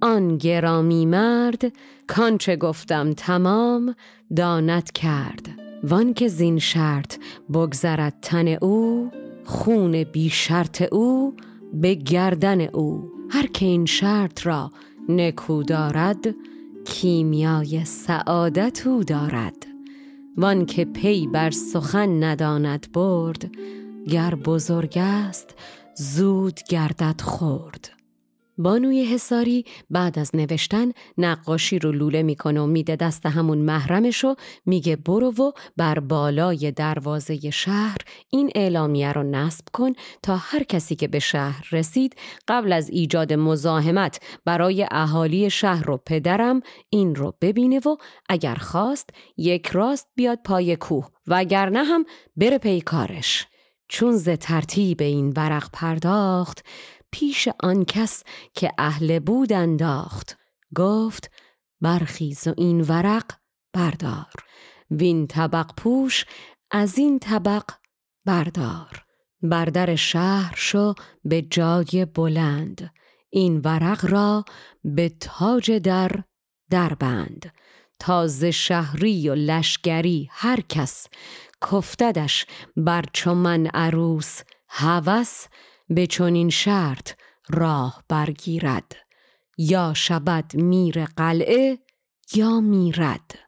آن 0.00 0.38
گرامی 0.38 1.06
مرد 1.06 1.72
کانچه 2.06 2.56
گفتم 2.56 3.12
تمام 3.12 3.94
دانت 4.36 4.92
کرد. 4.92 5.48
وان 5.82 6.14
که 6.14 6.28
زین 6.28 6.58
شرط 6.58 7.16
بگذرد 7.52 8.14
تن 8.22 8.48
او 8.48 9.10
خون 9.44 10.04
بی 10.04 10.30
شرط 10.30 10.82
او 10.92 11.34
به 11.72 11.94
گردن 11.94 12.60
او. 12.60 13.12
هر 13.30 13.46
که 13.46 13.66
این 13.66 13.86
شرط 13.86 14.46
را 14.46 14.70
نکو 15.08 15.62
دارد 15.62 16.34
کیمیای 16.84 17.84
سعادت 17.84 18.86
او 18.86 19.04
دارد. 19.04 19.66
وان 20.36 20.66
که 20.66 20.84
پی 20.84 21.26
بر 21.26 21.50
سخن 21.50 22.24
نداند 22.24 22.86
برد 22.92 23.50
گر 24.08 24.34
بزرگ 24.34 24.98
است 25.00 25.54
زود 25.96 26.60
گردد 26.68 27.20
خورد 27.20 27.99
بانوی 28.62 29.04
حساری 29.04 29.64
بعد 29.90 30.18
از 30.18 30.30
نوشتن 30.34 30.92
نقاشی 31.18 31.78
رو 31.78 31.92
لوله 31.92 32.22
می‌کنه 32.22 32.60
و 32.60 32.66
میده 32.66 32.96
دست 32.96 33.26
همون 33.26 33.58
محرمش 33.58 34.24
و 34.24 34.34
میگه 34.66 34.96
برو 34.96 35.28
و 35.28 35.52
بر 35.76 35.98
بالای 35.98 36.72
دروازه 36.72 37.50
شهر 37.50 37.96
این 38.30 38.50
اعلامیه 38.54 39.12
رو 39.12 39.22
نصب 39.22 39.64
کن 39.72 39.92
تا 40.22 40.36
هر 40.36 40.62
کسی 40.62 40.96
که 40.96 41.08
به 41.08 41.18
شهر 41.18 41.68
رسید 41.72 42.16
قبل 42.48 42.72
از 42.72 42.90
ایجاد 42.90 43.32
مزاحمت 43.32 44.20
برای 44.44 44.86
اهالی 44.90 45.50
شهر 45.50 45.90
و 45.90 45.96
پدرم 45.96 46.60
این 46.90 47.14
رو 47.14 47.34
ببینه 47.40 47.78
و 47.78 47.96
اگر 48.28 48.54
خواست 48.54 49.10
یک 49.36 49.66
راست 49.66 50.08
بیاد 50.14 50.38
پای 50.44 50.76
کوه 50.76 51.08
و 51.26 51.34
اگر 51.34 51.70
نه 51.70 51.84
هم 51.84 52.04
بره 52.36 52.58
پی 52.58 52.80
کارش. 52.80 53.46
چون 53.88 54.16
ز 54.16 54.28
ترتیب 54.28 55.02
این 55.02 55.32
ورق 55.36 55.68
پرداخت 55.72 56.64
پیش 57.12 57.48
آن 57.60 57.84
کس 57.84 58.22
که 58.54 58.72
اهل 58.78 59.18
بود 59.18 59.52
انداخت. 59.52 60.38
گفت 60.76 61.30
برخیز 61.80 62.48
و 62.48 62.54
این 62.56 62.80
ورق 62.80 63.24
بردار. 63.72 64.32
وین 64.90 65.26
طبق 65.26 65.70
پوش 65.76 66.24
از 66.70 66.98
این 66.98 67.18
طبق 67.18 67.62
بردار. 68.24 69.04
بردر 69.42 69.96
شهر 69.96 70.54
شو 70.56 70.94
به 71.24 71.42
جای 71.42 72.06
بلند. 72.14 72.92
این 73.30 73.60
ورق 73.64 74.06
را 74.10 74.44
به 74.84 75.08
تاج 75.20 75.72
در 75.72 76.10
دربند. 76.70 77.52
تاز 77.98 78.44
شهری 78.44 79.28
و 79.28 79.34
لشگری 79.34 80.28
هر 80.30 80.60
کس. 80.60 81.06
کفتدش 81.70 82.46
بر 82.76 83.04
چمن 83.12 83.66
عروس 83.66 84.40
هوس 84.68 85.44
به 85.90 86.06
چنین 86.06 86.50
شرط 86.50 87.12
راه 87.48 88.04
برگیرد. 88.08 88.96
یا 89.58 89.94
شبد 89.94 90.56
میر 90.56 91.04
قلعه 91.04 91.78
یا 92.34 92.60
میرد. 92.60 93.38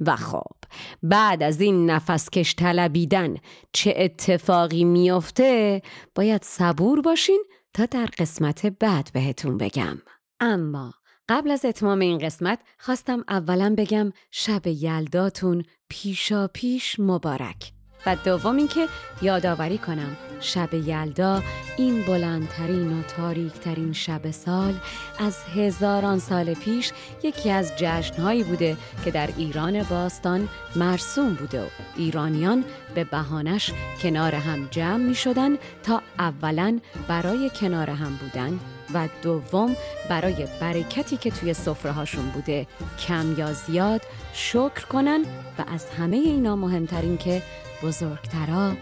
و 0.00 0.16
خب 0.16 0.56
بعد 1.02 1.42
از 1.42 1.60
این 1.60 1.90
نفس 1.90 2.30
کش 2.30 2.54
طلبیدن 2.54 3.36
چه 3.72 3.94
اتفاقی 3.96 4.84
میافته 4.84 5.82
باید 6.14 6.42
صبور 6.44 7.00
باشین 7.00 7.44
تا 7.74 7.86
در 7.86 8.08
قسمت 8.18 8.66
بعد 8.66 9.10
بهتون 9.12 9.56
بگم. 9.56 9.98
اما 10.40 10.94
قبل 11.28 11.50
از 11.50 11.64
اتمام 11.64 11.98
این 11.98 12.18
قسمت 12.18 12.60
خواستم 12.78 13.24
اولا 13.28 13.74
بگم 13.78 14.12
شب 14.30 14.66
یلداتون 14.66 15.64
پیشا 15.88 16.48
پیش 16.48 17.00
مبارک. 17.00 17.77
و 18.06 18.16
دوم 18.16 18.56
اینکه 18.56 18.88
یادآوری 19.22 19.78
کنم 19.78 20.16
شب 20.40 20.74
یلدا 20.74 21.42
این 21.76 22.02
بلندترین 22.02 23.00
و 23.00 23.02
تاریکترین 23.02 23.92
شب 23.92 24.30
سال 24.30 24.74
از 25.18 25.36
هزاران 25.56 26.18
سال 26.18 26.54
پیش 26.54 26.92
یکی 27.22 27.50
از 27.50 27.72
جشنهایی 27.76 28.42
بوده 28.42 28.76
که 29.04 29.10
در 29.10 29.28
ایران 29.36 29.82
باستان 29.82 30.48
مرسوم 30.76 31.34
بوده 31.34 31.62
و 31.62 31.66
ایرانیان 31.96 32.64
به 32.94 33.04
بهانش 33.04 33.72
کنار 34.02 34.34
هم 34.34 34.68
جمع 34.70 34.96
می 34.96 35.14
شدن 35.14 35.56
تا 35.82 36.02
اولا 36.18 36.78
برای 37.08 37.50
کنار 37.50 37.90
هم 37.90 38.16
بودن 38.16 38.60
و 38.94 39.08
دوم 39.22 39.76
برای 40.10 40.46
برکتی 40.60 41.16
که 41.16 41.30
توی 41.30 41.54
سفره 41.54 41.92
هاشون 41.92 42.26
بوده 42.26 42.66
کم 43.08 43.34
یا 43.38 43.52
زیاد 43.52 44.02
شکر 44.32 44.86
کنن 44.90 45.20
و 45.58 45.64
از 45.74 45.90
همه 45.90 46.16
اینا 46.16 46.56
مهمترین 46.56 47.16
که 47.16 47.42
بزرگترا 47.82 48.72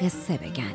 قصه 0.00 0.38
بگن. 0.38 0.74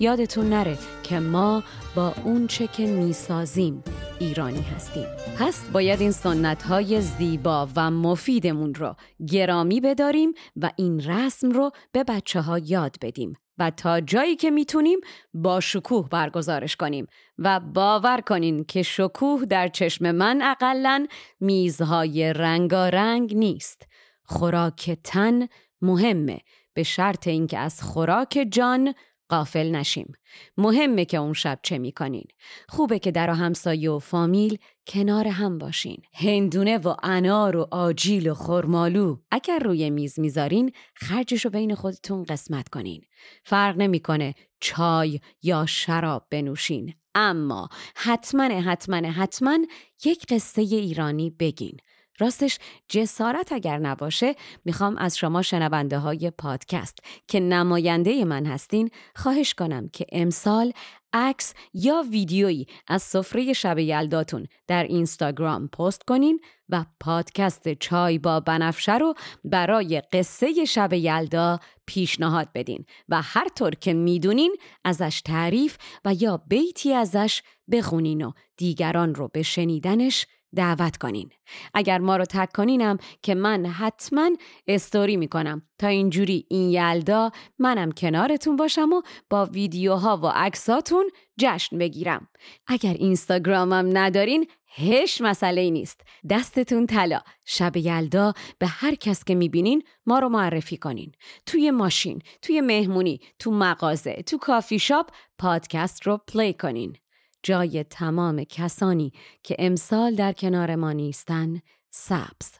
یادتون 0.00 0.48
نره 0.48 0.78
که 1.02 1.20
ما 1.20 1.62
با 1.96 2.14
اون 2.24 2.46
چه 2.46 2.66
که 2.66 2.86
می‌سازیم 2.86 3.84
ایرانی 4.20 4.62
هستیم. 4.62 5.06
پس 5.38 5.68
باید 5.72 6.00
این 6.00 6.10
سنت 6.10 6.62
های 6.62 7.00
زیبا 7.00 7.68
و 7.76 7.90
مفیدمون 7.90 8.74
رو 8.74 8.96
گرامی 9.28 9.80
بداریم 9.80 10.32
و 10.56 10.70
این 10.76 11.00
رسم 11.00 11.50
رو 11.50 11.70
به 11.92 12.04
بچه 12.04 12.40
ها 12.40 12.58
یاد 12.58 12.96
بدیم 13.02 13.36
و 13.58 13.70
تا 13.70 14.00
جایی 14.00 14.36
که 14.36 14.50
می‌تونیم 14.50 14.98
با 15.34 15.60
شکوه 15.60 16.08
برگزارش 16.08 16.76
کنیم 16.76 17.06
و 17.38 17.60
باور 17.60 18.20
کنین 18.20 18.64
که 18.64 18.82
شکوه 18.82 19.44
در 19.44 19.68
چشم 19.68 20.10
من 20.10 20.42
اقلا 20.42 21.06
میزهای 21.40 22.32
رنگارنگ 22.32 23.36
نیست. 23.36 23.82
خوراک 24.24 24.98
تن 25.04 25.48
مهمه. 25.82 26.40
به 26.74 26.82
شرط 26.82 27.26
اینکه 27.28 27.58
از 27.58 27.82
خوراک 27.82 28.46
جان 28.50 28.94
قافل 29.28 29.70
نشیم. 29.70 30.12
مهمه 30.56 31.04
که 31.04 31.16
اون 31.16 31.32
شب 31.32 31.58
چه 31.62 31.78
می‌کنین. 31.78 32.24
خوبه 32.68 32.98
که 32.98 33.10
در 33.10 33.30
همسایه 33.30 33.90
و 33.90 33.98
فامیل 33.98 34.58
کنار 34.86 35.28
هم 35.28 35.58
باشین. 35.58 36.02
هندونه 36.14 36.78
و 36.78 36.94
انار 37.02 37.56
و 37.56 37.68
آجیل 37.70 38.30
و 38.30 38.34
خرمالو. 38.34 39.16
اگر 39.30 39.58
روی 39.58 39.90
میز 39.90 40.20
می‌ذارین 40.20 40.72
خرجش 40.94 41.44
رو 41.44 41.50
بین 41.50 41.74
خودتون 41.74 42.22
قسمت 42.22 42.68
کنین. 42.68 43.00
فرق 43.44 43.76
نمی‌کنه 43.76 44.34
چای 44.60 45.20
یا 45.42 45.66
شراب 45.66 46.26
بنوشین. 46.30 46.94
اما 47.14 47.68
حتما 47.96 48.44
حتما 48.44 48.96
حتما 48.96 49.58
یک 50.04 50.26
قصه 50.28 50.62
ایرانی 50.62 51.30
بگین. 51.30 51.76
راستش 52.18 52.58
جسارت 52.88 53.52
اگر 53.52 53.78
نباشه 53.78 54.34
می‌خوام 54.64 54.96
از 54.98 55.18
شما 55.18 55.42
شنونده 55.42 55.98
های 55.98 56.30
پادکست 56.30 56.98
که 57.28 57.40
نماینده 57.40 58.24
من 58.24 58.46
هستین 58.46 58.90
خواهش 59.14 59.54
کنم 59.54 59.88
که 59.88 60.06
امسال 60.12 60.72
عکس 61.12 61.54
یا 61.74 62.04
ویدیویی 62.10 62.66
از 62.88 63.02
سفره 63.02 63.52
شب 63.52 63.78
یلداتون 63.78 64.46
در 64.66 64.82
اینستاگرام 64.82 65.68
پست 65.68 66.02
کنین 66.02 66.40
و 66.68 66.84
پادکست 67.00 67.74
چای 67.74 68.18
با 68.18 68.40
بنفشه 68.40 68.98
رو 68.98 69.14
برای 69.44 70.02
قصه 70.12 70.64
شب 70.64 70.92
یلدا 70.92 71.60
پیشنهاد 71.86 72.48
بدین 72.54 72.84
و 73.08 73.22
هر 73.22 73.48
طور 73.48 73.74
که 73.74 73.92
می‌دونین 73.92 74.56
ازش 74.84 75.22
تعریف 75.24 75.76
و 76.04 76.14
یا 76.14 76.36
بیتی 76.36 76.94
ازش 76.94 77.42
بخونین 77.70 78.24
و 78.24 78.32
دیگران 78.56 79.14
رو 79.14 79.28
به 79.28 79.42
شنیدنش 79.42 80.26
دعوت 80.56 80.96
کنین. 80.96 81.30
اگر 81.74 81.98
ما 81.98 82.16
رو 82.16 82.24
تک 82.24 82.52
کنینم 82.52 82.98
که 83.22 83.34
من 83.34 83.66
حتما 83.66 84.30
استوری 84.66 85.16
می‌کنم. 85.16 85.62
تا 85.78 85.86
اینجوری 85.86 86.46
این 86.50 86.70
یلدا 86.70 87.30
منم 87.58 87.92
کنارتون 87.92 88.56
باشم 88.56 88.92
و 88.92 89.02
با 89.30 89.46
ویدیوها 89.46 90.16
و 90.16 90.26
عکساتون 90.26 91.10
جشن 91.40 91.78
بگیرم. 91.78 92.28
اگر 92.66 92.94
اینستاگرامم 92.94 93.98
ندارین 93.98 94.46
هش 94.74 95.20
مسئله 95.20 95.70
نیست. 95.70 96.00
دستتون 96.30 96.86
طلا. 96.86 97.20
شب 97.44 97.76
یلدا 97.76 98.32
به 98.58 98.66
هر 98.66 98.94
کس 98.94 99.24
که 99.24 99.34
می‌بینین 99.34 99.82
ما 100.06 100.18
رو 100.18 100.28
معرفی 100.28 100.76
کنین. 100.76 101.12
توی 101.46 101.70
ماشین 101.70 102.22
توی 102.42 102.60
مهمونی 102.60 103.20
تو 103.38 103.50
مغازه 103.50 104.22
تو 104.26 104.38
کافی 104.38 104.78
شاپ 104.78 105.10
پادکست 105.38 106.06
رو 106.06 106.20
play 106.28 106.52
کنین. 106.52 106.96
جای 107.42 107.84
تمام 107.84 108.44
کسانی 108.44 109.12
که 109.42 109.56
امسال 109.58 110.14
در 110.14 110.32
کنار 110.32 110.74
ما 110.74 110.92
نیستن 110.92 111.60
سبز. 111.90 112.50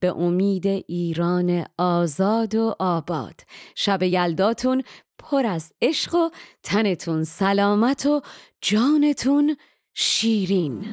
به 0.00 0.16
امید 0.16 0.66
ایران 0.66 1.64
آزاد 1.78 2.54
و 2.54 2.74
آباد. 2.78 3.40
شب 3.74 4.02
یلداتون 4.02 4.82
پر 5.18 5.46
از 5.46 5.72
عشق 5.82 6.14
و 6.14 6.30
تنتون 6.62 7.24
سلامت 7.24 8.06
و 8.06 8.20
جانتون 8.60 9.56
شیرین. 9.94 10.84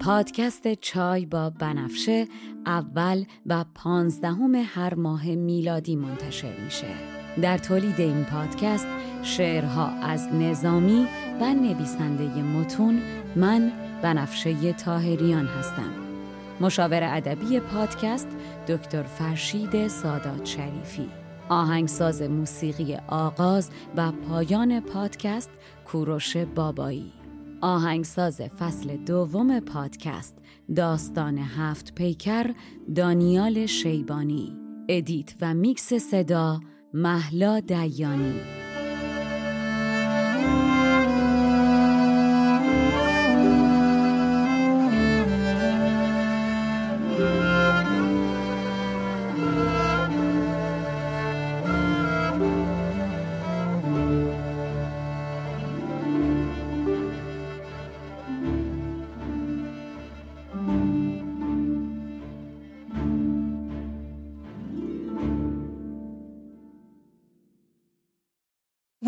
پادکست 0.00 0.74
چای 0.74 1.26
با 1.26 1.50
بنفشه 1.50 2.28
اول 2.66 3.24
و 3.46 3.64
پانزدهم 3.74 4.54
هر 4.54 4.94
ماه 4.94 5.26
میلادی 5.26 5.96
منتشر 5.96 6.60
میشه. 6.64 6.94
در 7.42 7.58
تولید 7.58 8.00
این 8.00 8.24
پادکست 8.24 8.86
شعرها 9.22 9.86
از 9.86 10.28
نظامی 10.34 11.06
و 11.40 11.54
نویسنده 11.54 12.42
متون 12.42 13.00
من 13.36 13.72
بنفشه 14.02 14.72
تاهریان 14.72 15.46
هستم. 15.46 15.92
مشاور 16.60 17.00
ادبی 17.02 17.60
پادکست 17.60 18.28
دکتر 18.68 19.02
فرشید 19.02 19.88
سادات 19.88 20.44
شریفی. 20.44 21.08
آهنگساز 21.48 22.22
موسیقی 22.22 22.96
آغاز 23.08 23.70
و 23.96 24.12
پایان 24.12 24.80
پادکست 24.80 25.50
کوروش 25.84 26.36
بابایی. 26.36 27.12
آهنگساز 27.60 28.40
فصل 28.40 28.96
دوم 28.96 29.60
پادکست 29.60 30.36
داستان 30.76 31.38
هفت 31.38 31.94
پیکر 31.94 32.50
دانیال 32.94 33.66
شیبانی. 33.66 34.56
ادیت 34.88 35.34
و 35.40 35.54
میکس 35.54 35.94
صدا 35.94 36.60
محلا 36.94 37.60
دیانی. 37.60 38.59